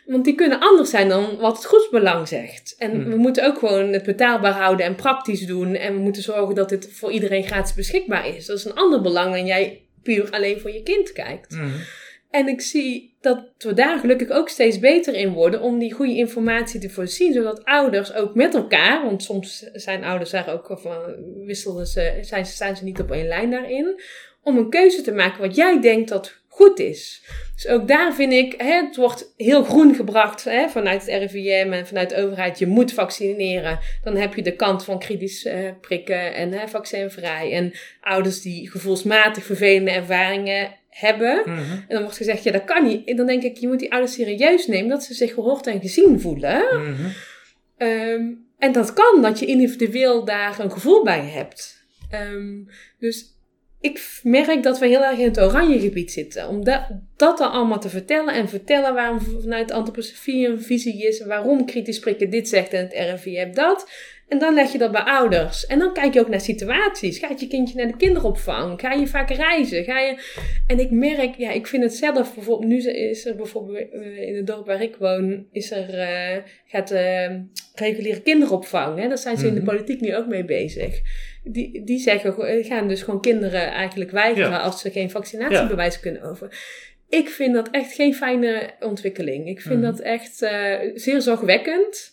[0.06, 2.74] Want die kunnen anders zijn dan wat het groepsbelang zegt.
[2.78, 3.10] En Mhm.
[3.10, 5.74] we moeten ook gewoon het betaalbaar houden en praktisch doen.
[5.74, 8.46] En we moeten zorgen dat dit voor iedereen gratis beschikbaar is.
[8.46, 11.54] Dat is een ander belang dan jij puur alleen voor je kind kijkt.
[11.54, 11.68] Mhm.
[12.30, 16.16] En ik zie dat we daar gelukkig ook steeds beter in worden om die goede
[16.16, 20.84] informatie te voorzien, zodat ouders ook met elkaar, want soms zijn ouders daar ook of,
[20.84, 20.96] eh,
[21.44, 24.00] wisselen ze, zijn, ze niet op één lijn daarin,
[24.42, 27.22] om een keuze te maken wat jij denkt dat goed is.
[27.54, 31.72] Dus ook daar vind ik, hè, het wordt heel groen gebracht hè, vanuit het RIVM
[31.72, 33.78] en vanuit de overheid, je moet vaccineren.
[34.04, 37.52] Dan heb je de kant van kritisch eh, prikken en hè, vaccinvrij.
[37.52, 41.40] En ouders die gevoelsmatig vervelende ervaringen hebben.
[41.40, 41.60] Mhm.
[41.60, 43.08] En dan wordt gezegd, ja, dat kan niet.
[43.08, 45.80] En dan denk ik, je moet die ouders serieus nemen, dat ze zich gehoord en
[45.80, 46.62] gezien voelen.
[46.82, 47.08] Mhm.
[47.76, 48.22] Ehm,
[48.58, 51.84] en dat kan, dat je individueel daar een gevoel bij hebt.
[52.10, 52.58] Ehm,
[52.98, 53.38] dus
[53.80, 56.48] ik merk dat we heel erg in het oranje gebied zitten.
[56.48, 56.82] Om dat,
[57.16, 61.24] dat dan allemaal te vertellen en vertellen waarom vanuit antroposofie een visie is.
[61.24, 63.90] Waarom kritisch prikken dit zegt en het RIVM dat.
[64.30, 65.66] En dan leg je dat bij ouders.
[65.66, 67.18] En dan kijk je ook naar situaties.
[67.18, 68.80] Gaat je kindje naar de kinderopvang?
[68.80, 69.84] Ga je vaak reizen?
[69.84, 70.16] Ga je...
[70.66, 72.68] En ik merk, ja, ik vind het zelf bijvoorbeeld.
[72.70, 76.90] Nu is er bijvoorbeeld eh, in het dorp waar ik woon, is er, eh, gaat
[76.90, 77.30] eh,
[77.74, 78.98] reguliere kinderopvang.
[79.00, 79.08] Hè?
[79.08, 79.68] Daar zijn ze in de Mhm.
[79.70, 81.00] politiek nu ook mee bezig.
[81.44, 84.58] Die, die zeggen, eh, gaan dus gewoon kinderen eigenlijk weigeren Ja.
[84.58, 86.58] als ze geen vaccinatiebewijs kunnen over.
[87.08, 89.48] Ik vind dat echt geen fijne ontwikkeling.
[89.48, 89.90] Ik vind Mhm.
[89.90, 92.10] dat echt eh, zeer zorgwekkend.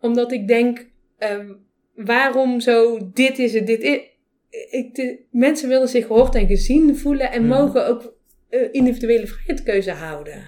[0.00, 0.86] Omdat ik denk,
[1.18, 1.52] ehm,
[1.94, 4.00] waarom zo dit is het, dit is...
[4.70, 7.50] Ik, de, mensen willen zich gehoord en gezien voelen en Mhm.
[7.50, 8.14] mogen ook
[8.48, 10.42] eh, individuele vrijheidskeuze houden.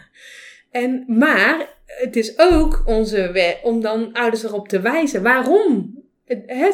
[0.71, 5.23] En, maar het is ook onze werk om dan ouders erop te wijzen.
[5.23, 5.99] Waarom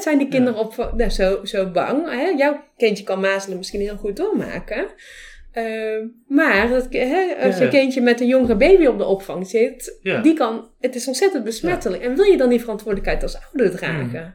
[0.01, 2.09] zijn die kinderen op, nou, zo, zo bang?
[2.39, 4.87] Jouw kindje kan mazelen misschien heel goed doormaken.
[5.57, 7.71] Eh, maar dat, hè, als je ja.
[7.71, 10.23] kindje met een jongere baby op de opvang zit, Ja.
[10.23, 12.03] die kan, het is ontzettend besmettelijk.
[12.03, 14.21] En wil je dan die verantwoordelijkheid als ouder dragen?
[14.21, 14.35] Hmm.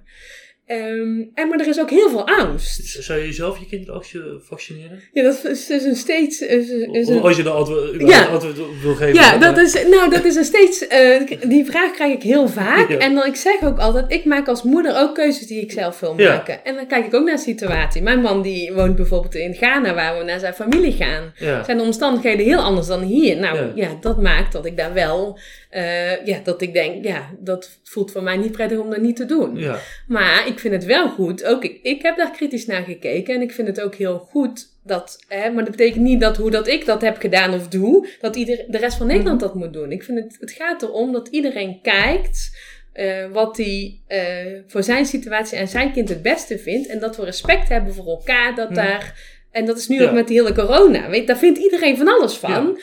[0.71, 3.03] Ehm, en, maar er is ook heel veel angst.
[3.03, 4.99] Zou je zelf je kinderen je vaccineren?
[5.13, 6.41] Ja, dat is dus een steeds.
[6.41, 8.25] Is, is een, als je dan antwoord, Ja.
[8.25, 9.13] antwoord wil geven.
[9.13, 10.87] ja, dat is, nou, dat is een steeds.
[10.87, 12.89] eh, die vraag krijg ik heel vaak.
[12.89, 12.97] Ja.
[12.97, 15.99] En dan ik zeg ook altijd: ik maak als moeder ook keuzes die ik zelf
[15.99, 16.33] wil Ja.
[16.35, 16.65] maken.
[16.65, 18.01] En dan kijk ik ook naar de situatie.
[18.01, 21.33] Mijn man die woont bijvoorbeeld in Ghana, waar we naar zijn familie gaan.
[21.65, 23.37] Zijn de omstandigheden heel anders dan hier?
[23.37, 25.39] Nou ja, dat maakt dat ik daar wel.
[25.71, 29.15] Eh, ja, dat ik denk, ja, dat voelt voor mij niet prettig om dat niet
[29.15, 29.55] te doen.
[29.57, 29.79] Ja.
[30.07, 31.43] Maar ik vind het wel goed.
[31.45, 33.35] Ook ik, ik heb daar kritisch naar gekeken.
[33.35, 35.19] En ik vind het ook heel goed dat.
[35.27, 38.35] Hè, maar dat betekent niet dat hoe dat ik dat heb gedaan of doe, dat
[38.35, 39.91] ieder, de rest van Nederland dat moet doen.
[39.91, 42.69] Ik vind het, het gaat erom dat iedereen kijkt.
[42.93, 44.19] eh, wat hij eh,
[44.67, 46.87] voor zijn situatie en zijn kind het beste vindt.
[46.87, 48.55] En dat we respect hebben voor elkaar.
[48.55, 48.75] Dat Ja.
[48.75, 49.19] daar,
[49.51, 50.07] en dat is nu Ja.
[50.07, 51.09] ook met die hele corona.
[51.09, 52.49] Weet, daar vindt iedereen van alles van.
[52.51, 52.81] Ja.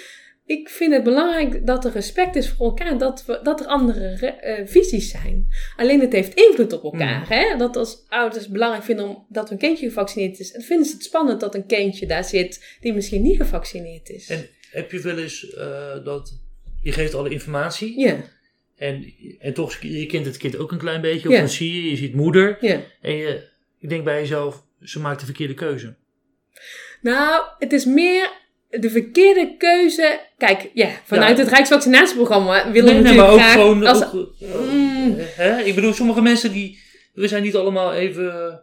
[0.48, 2.98] Ik vind het belangrijk dat er respect is voor elkaar.
[2.98, 5.48] Dat, we, dat er andere re- eh, visies zijn.
[5.76, 7.18] Alleen het heeft invloed op elkaar.
[7.18, 7.26] Mm.
[7.28, 7.56] Hè?
[7.56, 10.52] Dat als ouders belangrijk vinden om, dat hun kindje gevaccineerd is.
[10.52, 14.28] En vinden ze het spannend dat een kindje daar zit die misschien niet gevaccineerd is.
[14.28, 16.40] En heb je wel eens eh, dat
[16.82, 18.16] je geeft alle informatie Ja,
[18.76, 21.28] en, en toch je kent het kind ook een klein beetje.
[21.28, 22.82] Of dan zie je, je ziet moeder ja.
[23.00, 25.94] en je, je denkt bij jezelf, ze maakt de verkeerde keuze.
[27.00, 30.20] Nou, het is meer de verkeerde keuze.
[30.38, 31.42] Kijk, ja, vanuit Ja.
[31.44, 33.52] het Rijksvaccinatieprogramma willen we nee, natuurlijk maar ook graag...
[33.52, 33.86] gewoon...
[33.86, 34.34] als, ook,
[34.72, 35.14] Mm.
[35.18, 35.60] hè?
[35.60, 36.78] Ik bedoel, sommige mensen die...
[37.14, 38.62] We zijn niet allemaal even...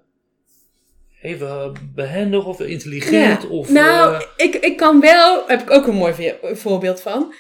[1.21, 3.41] even behendig of intelligent?
[3.41, 3.49] Ja.
[3.49, 7.33] Of, nou, eh, ik, ik kan wel, heb ik ook een mooi voorbeeld van.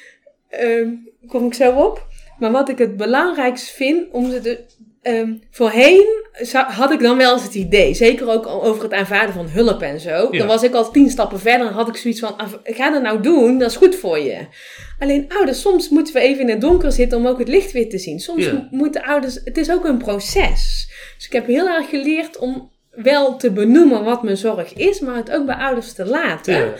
[0.49, 0.87] Ehm
[1.27, 2.07] kom ik zo op.
[2.39, 4.65] Maar wat ik het belangrijkst vind om ze de.
[5.05, 9.33] Ehm, voorheen zou- had ik dan wel eens het idee, zeker ook over het aanvaarden
[9.35, 10.27] van hulp en zo.
[10.31, 10.37] Ja.
[10.37, 13.01] Dan was ik al tien stappen verder en had ik zoiets van: "Af- ga dat
[13.01, 14.37] nou doen, dat is goed voor je.
[14.99, 17.89] Alleen ouders, soms moeten we even in het donker zitten om ook het licht weer
[17.89, 18.19] te zien.
[18.19, 18.67] Soms Ja.
[18.71, 20.87] moeten ouders, het is ook een proces.
[21.15, 25.15] Dus ik heb heel erg geleerd om wel te benoemen wat mijn zorg is, maar
[25.15, 26.53] het ook bij ouders te laten.
[26.55, 26.73] ja.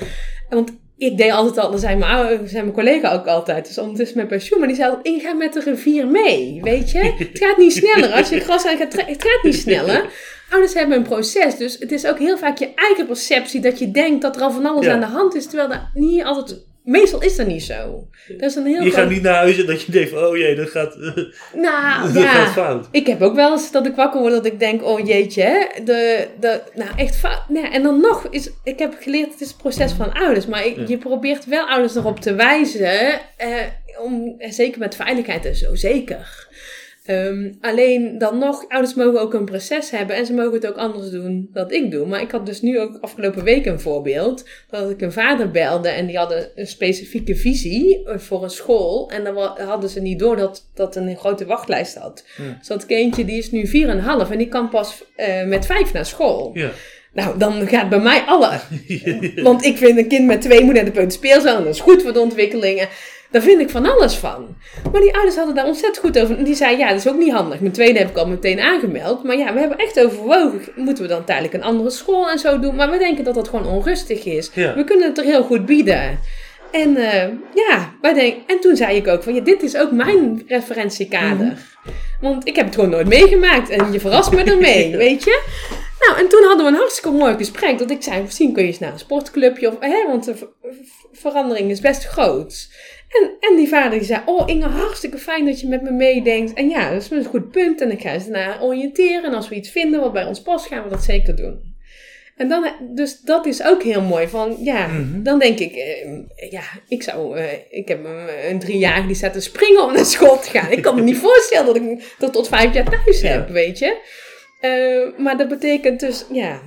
[0.50, 4.18] Want ik deed altijd al, dat zei mijn, zei mijn collega ook altijd, dus ondertussen
[4.18, 7.00] met pensioen, maar die zei altijd, ik ga met de rivier mee, weet je.
[7.00, 10.06] Het gaat niet sneller, als je gras aan gaat trekken, het gaat niet sneller.
[10.50, 13.92] Ouders hebben een proces, dus het is ook heel vaak je eigen perceptie dat je
[13.92, 14.94] denkt dat er al van alles Ja.
[14.94, 18.08] aan de hand is, terwijl dat niet altijd, meestal is dat niet zo.
[18.28, 20.38] Dat is een heel Je gaat niet naar huis en dat je denkt van, oh
[20.38, 20.96] jee, dat gaat,
[21.54, 22.30] Nou, dat ja.
[22.32, 22.88] gaat fout.
[22.92, 25.84] Ik heb ook wel eens dat ik wakker word dat ik denk, oh jeetje, hè,
[25.84, 27.50] de, de, nou echt fout.
[27.50, 30.46] Nee, en dan nog, is, ik heb geleerd, het is het proces van ouders.
[30.46, 30.84] Maar ik- Ja.
[30.88, 33.50] je probeert wel ouders erop te wijzen, eh,
[34.02, 36.48] om, eh, zeker met veiligheid en zo, zeker.
[37.06, 40.78] Ehm, alleen dan nog, ouders mogen ook een proces hebben en ze mogen het ook
[40.78, 42.06] anders doen dan ik doe.
[42.08, 45.90] Maar ik had dus nu ook afgelopen week een voorbeeld, dat ik een vader belde
[45.90, 49.10] en die hadden een specifieke visie eh, voor een school.
[49.10, 52.26] En dan hadden ze niet door dat dat een grote wachtlijst had.
[52.38, 52.56] Ja.
[52.58, 56.06] Dus dat kindje die is nu 4,5 en die kan pas eh, met 5 naar
[56.06, 56.52] school.
[56.54, 56.72] Ja.
[57.14, 58.60] Nou, dan gaat bij mij alle.
[59.44, 62.14] Want ik vind een kind met twee moet naar de peuterspeelzaal dat is goed voor
[62.14, 62.88] de ontwikkelingen.
[63.32, 64.56] Daar vind ik van alles van.
[64.92, 66.38] Maar die ouders hadden daar ontzettend goed over.
[66.38, 67.60] En die zei, ja, dat is ook niet handig.
[67.60, 69.24] Mijn tweede heb ik al meteen aangemeld.
[69.24, 70.62] Maar ja, we hebben echt overwogen.
[70.76, 72.76] Moeten we dan tijdelijk een andere school en zo doen?
[72.76, 74.52] Maar we denken dat dat gewoon onrustig is.
[74.54, 74.76] Ja.
[74.76, 76.20] We kunnen het er heel goed bieden.
[76.72, 79.92] En eh, ja, wij denken, en toen zei ik ook van, ja, dit is ook
[79.92, 81.58] mijn referentiekader.
[82.22, 83.70] Want ik heb het gewoon nooit meegemaakt.
[83.70, 85.44] En je verrast me ermee, weet je?
[86.00, 87.78] Nou, en toen hadden we een hartstikke mooi gesprek.
[87.78, 89.68] Dat ik zei, misschien kun je eens naar een sportclubje.
[89.68, 90.74] Of, hè, want de ver- ver-
[91.14, 92.68] verandering is best groot.
[93.22, 96.54] En, en die vader die zei, oh Inge, hartstikke fijn dat je met me meedenkt.
[96.54, 97.82] En ja, dat is een goed punt.
[97.82, 99.24] En ik ga ze naar oriënteren.
[99.24, 101.74] En als we iets vinden wat bij ons past, gaan we dat zeker doen.
[102.38, 104.28] En dan, dus dat is ook heel mooi.
[104.28, 105.24] Van, ja, Mhm.
[105.24, 109.34] dan denk ik, eh, ja, ik zou, eh, ik heb een, een driejarige die staat
[109.34, 110.72] te springen om naar school te gaan.
[110.72, 113.28] Ik kan me niet voorstellen dat ik dat tot vijf jaar thuis Ja.
[113.28, 113.98] heb, weet je.
[114.60, 116.62] Eh, maar dat betekent dus, ja,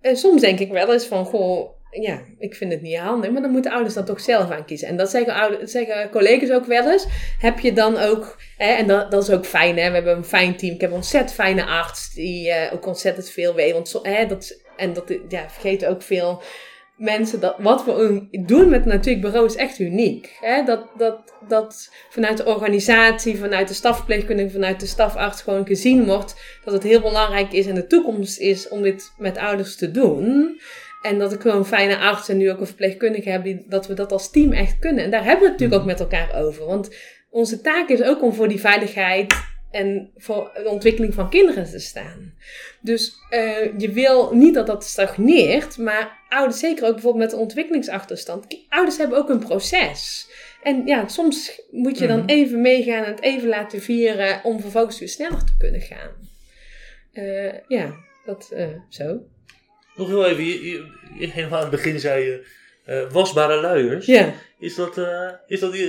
[0.00, 1.68] en soms denk ik wel eens van, goh,
[2.02, 4.88] ja, ik vind het niet handig, maar dan moeten ouders dat toch zelf aan kiezen.
[4.88, 7.06] En dat zeggen, ouders, zeggen collega's ook wel eens.
[7.38, 10.56] Heb je dan ook, hè, en dat, is ook fijn, hè, we hebben een fijn
[10.56, 10.74] team.
[10.74, 13.72] Ik heb een ontzettend fijne arts die eh, ook ontzettend veel weet.
[13.72, 16.42] Want hè, dat, en dat ja, vergeten ook veel
[16.96, 20.36] mensen dat wat we doen met het natuurlijk bureau is echt uniek.
[20.40, 20.64] Hè?
[20.64, 26.34] Dat, dat, dat vanuit de organisatie, vanuit de stafverpleegkundige, vanuit de stafarts gewoon gezien wordt
[26.64, 30.60] dat het heel belangrijk is en de toekomst is om dit met ouders te doen.
[31.04, 33.86] En dat ik gewoon een fijne arts en nu ook een verpleegkundige heb, die, dat
[33.86, 35.04] we dat als team echt kunnen.
[35.04, 36.66] En daar hebben we het natuurlijk ook met elkaar over.
[36.66, 36.96] Want
[37.30, 39.34] onze taak is ook om voor die veiligheid
[39.70, 42.34] en voor de ontwikkeling van kinderen te staan.
[42.80, 47.38] Dus eh, je wil niet dat dat stagneert, maar ouders, zeker ook bijvoorbeeld met een
[47.38, 50.28] ontwikkelingsachterstand, ouders hebben ook een proces.
[50.62, 52.28] En ja, soms moet je dan Mhm.
[52.28, 56.10] even meegaan en het even laten vieren om vervolgens weer sneller te kunnen gaan.
[57.12, 57.94] Eh, ja,
[58.24, 59.18] dat eh, zo.
[59.96, 60.86] Nog heel even, je,
[61.18, 62.46] helemaal aan het begin zei je
[62.84, 64.06] eh, wasbare luiers.
[64.06, 64.32] Ja.
[64.58, 65.80] Is, dat, eh, is, dat, eh,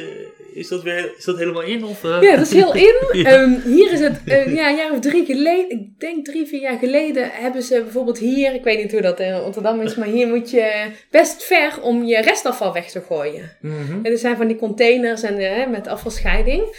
[0.53, 1.83] is, dat weer, is dat helemaal in?
[1.83, 2.01] Of?
[2.01, 2.95] Ja, dat is heel in.
[3.11, 3.29] Ja.
[3.29, 6.77] Ehm, hier is het, ja, een jaar of drie geleden, ik denk drie, vier jaar
[6.77, 10.27] geleden, hebben ze bijvoorbeeld hier, ik weet niet hoe dat in Rotterdam is, maar hier
[10.27, 13.57] moet je best ver om je restafval weg te gooien.
[13.61, 14.05] Mhm.
[14.05, 16.75] En er zijn van die containers en, met afvalscheiding.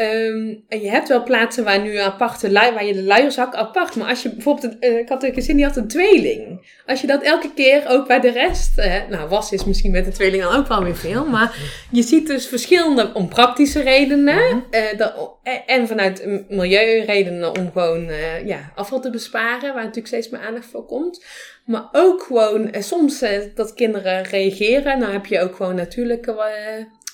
[0.00, 3.96] Ehm, en je hebt wel plaatsen waar nu aparte lui, waar je de luierzak apart.
[3.96, 6.72] Maar als je bijvoorbeeld, een, eh, ik had een gezin die had een tweeling.
[6.86, 10.06] Als je dat elke keer ook bij de rest, eh, nou was is misschien met
[10.06, 11.24] een tweeling dan ook wel weer veel.
[11.24, 11.56] Maar
[11.90, 14.64] je ziet dus verschillende om praktische redenen.
[14.96, 18.10] dat, eh, en vanuit milieuredenen om gewoon
[18.44, 19.74] ja, afval te besparen.
[19.74, 21.24] Waar natuurlijk steeds meer aandacht voor komt.
[21.64, 23.24] Maar ook gewoon soms
[23.54, 24.98] dat kinderen reageren.
[24.98, 26.34] Nou heb je ook gewoon natuurlijke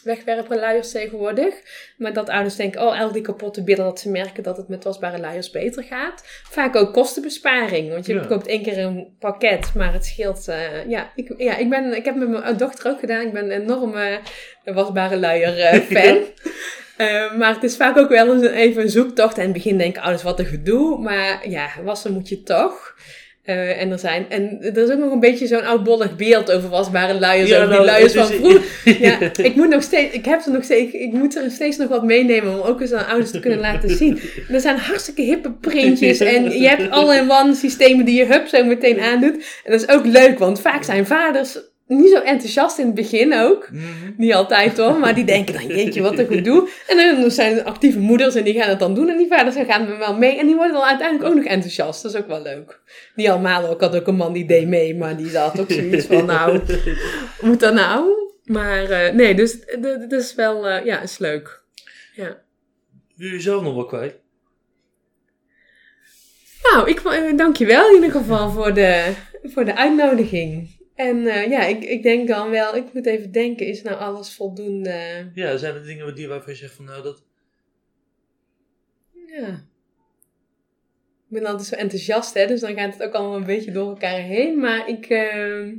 [0.07, 1.55] wegwerpen luiers tegenwoordig.
[1.99, 4.85] Maar dat ouders denken, oh, al die kapotte billen, dat ze merken dat het met
[4.85, 6.23] wasbare luiers beter gaat.
[6.51, 8.25] Vaak ook kostenbesparing, want je Ja.
[8.27, 10.49] koopt één keer een pakket, maar het scheelt.
[10.49, 13.27] eh, ja, ik, ja ik, ben, ik heb met mijn dochter ook gedaan.
[13.27, 14.19] Ik ben een enorme
[14.65, 16.19] wasbare luier eh, fan.
[16.97, 19.35] Eh, maar het is vaak ook wel eens een- even een zoektocht.
[19.37, 20.99] En in het begin denken ouders, wat een gedoe.
[20.99, 22.95] Maar ja, wassen moet je toch.
[23.47, 26.69] Eh, en er zijn, en er is ook nog een beetje zo'n oudbollig beeld over
[26.69, 27.49] wasbare luiers.
[27.49, 28.63] Ja, over die nou, luiers van vroeger.
[29.07, 31.89] Ja, ik moet nog steeds, ik heb er nog steeds, ik moet er steeds nog
[31.89, 34.21] wat meenemen om ook eens aan ouders te kunnen laten zien.
[34.49, 38.65] En er zijn hartstikke hippe printjes en je hebt all-in-one systemen die je hup zo
[38.65, 39.35] meteen aandoet.
[39.65, 43.35] En dat is ook leuk, want vaak zijn vaders niet zo enthousiast in het begin
[43.35, 43.71] ook.
[43.71, 43.83] Mhm.
[44.17, 46.69] Niet altijd hoor, maar die denken dan, jeetje, wat een gedoe.
[46.87, 49.09] En dan zijn er actieve moeders en die gaan het dan doen.
[49.09, 50.39] En die vaders gaan er wel mee.
[50.39, 52.03] En die worden dan uiteindelijk ook nog enthousiast.
[52.03, 52.81] Dat is ook wel leuk.
[53.15, 56.07] Niet allemaal, ik had ook een man die deed mee, maar die zat ook zoiets
[56.07, 56.61] van, nou,
[57.41, 58.09] moet dat nou?
[58.45, 59.79] Maar eh, nee, dus d-
[60.09, 61.63] dat is wel, eh, ja, is leuk.
[62.15, 62.37] Ja.
[63.17, 64.15] Wil je zelf nog wel kwijt?
[66.73, 69.13] Nou, ik eh, dank je wel in ieder geval voor de,
[69.43, 70.76] voor de uitnodiging.
[70.97, 74.35] En eh, ja, ik, ik denk dan wel, ik moet even denken, is nou alles
[74.35, 75.31] voldoende...
[75.35, 77.25] Ja, zijn er dingen die waarvan je zegt van nou dat...
[79.27, 79.65] Ja.
[81.29, 83.89] Ik ben altijd zo enthousiast, hè, dus dan gaat het ook allemaal een beetje door
[83.89, 84.59] elkaar heen.
[84.61, 85.75] Maar ik, ehm,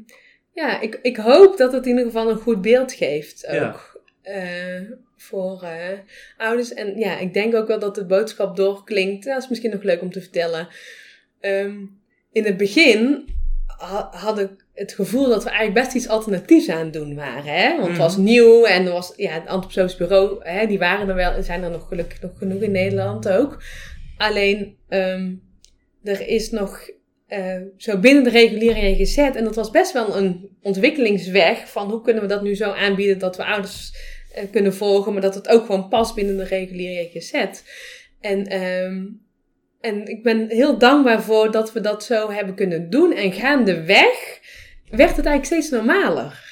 [0.53, 3.47] ja, ik, ik hoop dat het in ieder geval een goed beeld geeft.
[3.47, 3.75] Ook Ja.
[4.21, 4.81] eh,
[5.15, 5.99] voor eh,
[6.37, 6.73] ouders.
[6.73, 9.25] En ja, ik denk ook wel dat de boodschap doorklinkt.
[9.25, 10.67] Dat is misschien nog leuk om te vertellen.
[11.39, 11.85] Ehm,
[12.31, 13.25] in het begin
[13.77, 17.53] ha- had ik het gevoel dat we eigenlijk best iets alternatiefs aan het doen waren.
[17.53, 17.75] Hè?
[17.75, 18.23] Want het was Mhm.
[18.25, 21.69] nieuw en er was, ja, het antroposofisch bureau, hè, die waren er wel, zijn er
[21.71, 23.63] nog gelukkig nog genoeg in Nederland ook.
[24.17, 25.31] Alleen, ehm,
[26.03, 26.89] er is nog
[27.27, 32.01] eh, zo binnen de reguliere GZ, en dat was best wel een ontwikkelingsweg van hoe
[32.01, 33.91] kunnen we dat nu zo aanbieden dat we ouders
[34.33, 37.33] eh, kunnen volgen, maar dat het ook gewoon past binnen de reguliere GZ.
[38.21, 39.05] En, ehm,
[39.81, 43.13] en ik ben heel dankbaar voor dat we dat zo hebben kunnen doen.
[43.13, 44.39] En gaandeweg
[44.89, 46.47] werd het eigenlijk steeds normaler.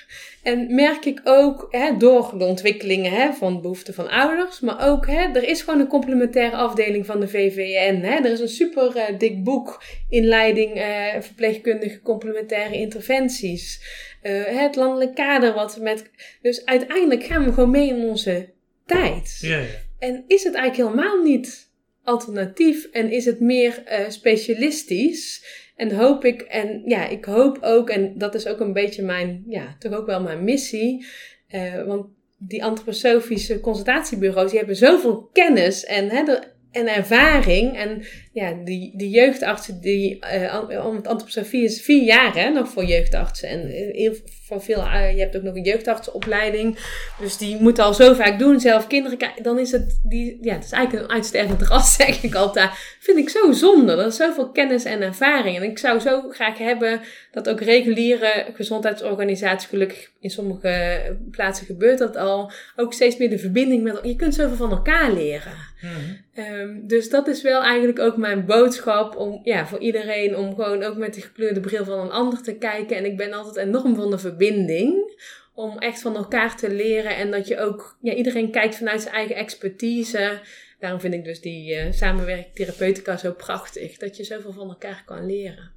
[0.45, 5.07] En merk ik ook hè, door de ontwikkelingen hè, van behoeften van ouders, maar ook
[5.07, 8.01] hè, er is gewoon een complementaire afdeling van de VVN.
[8.01, 8.15] Hè.
[8.15, 13.81] Er is een super eh, dik boek, inleiding eh, verpleegkundige complementaire interventies.
[14.21, 16.09] Eh, het landelijk kader wat we met.
[16.41, 18.49] Dus uiteindelijk gaan we gewoon mee in onze
[18.85, 19.37] tijd.
[19.41, 19.65] Ja, ja.
[19.99, 21.69] En is het eigenlijk helemaal niet
[22.03, 25.43] alternatief en is het meer specialistisch?
[25.75, 29.43] En hoop ik, en ja, ik hoop ook, en dat is ook een beetje mijn,
[29.47, 31.05] ja, toch ook wel mijn missie.
[31.47, 32.05] eh, want
[32.37, 36.23] die antroposofische consultatiebureaus, die hebben zoveel kennis en, hè,
[36.71, 37.77] en ervaring.
[37.77, 38.03] En
[38.35, 43.49] ja, die, die jeugdartsen, die, an- want antroposofie is vier jaar hè, nog voor jeugdartsen.
[43.49, 46.77] En eh, heel, van veel, je hebt ook nog een jeugdartsenopleiding.
[47.19, 49.17] Dus die moeten al zo vaak doen, zelf kinderen.
[49.41, 52.69] Dan is het, die, ja, het is eigenlijk een uitstervend ras, zeg ik altijd.
[52.99, 53.91] Vind ik zo zonde.
[53.91, 55.55] Er is zoveel kennis en ervaring.
[55.57, 60.99] En ik zou zo graag hebben dat ook reguliere gezondheidsorganisaties, gelukkig in sommige
[61.31, 65.11] plaatsen gebeurt dat al, ook steeds meer de verbinding met, je kunt zoveel van elkaar
[65.11, 65.53] leren.
[65.81, 65.93] Mhm.
[66.33, 70.83] Ehm, dus dat is wel eigenlijk ook mijn boodschap om, ja, voor iedereen om gewoon
[70.83, 72.97] ook met die gekleurde bril van een ander te kijken.
[72.97, 75.19] En ik ben altijd enorm van de verbinding.
[75.53, 79.13] Om echt van elkaar te leren en dat je ook, ja, iedereen kijkt vanuit zijn
[79.13, 80.39] eigen expertise.
[80.79, 83.97] Daarom vind ik dus die eh samenwerking therapeutica zo prachtig.
[83.97, 85.71] Dat je zoveel van elkaar kan leren.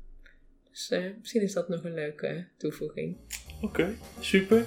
[0.71, 3.17] Dus eh, misschien is dat nog een leuke toevoeging.
[3.63, 4.65] Oké, super.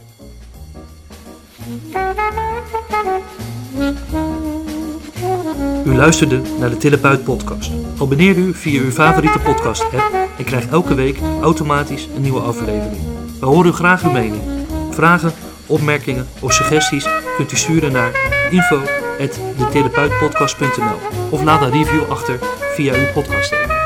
[5.86, 7.72] U luisterde naar de Therapeut podcast.
[7.99, 13.01] Abonneer u via uw favoriete podcast app en krijg elke week automatisch een nieuwe aflevering.
[13.39, 14.41] We horen graag uw mening.
[14.91, 15.32] Vragen,
[15.65, 18.11] opmerkingen of suggesties kunt u sturen naar
[18.51, 20.99] info@detherapeutpodcast.nl
[21.30, 22.39] of laat een review achter
[22.76, 23.80] via uw podcast app.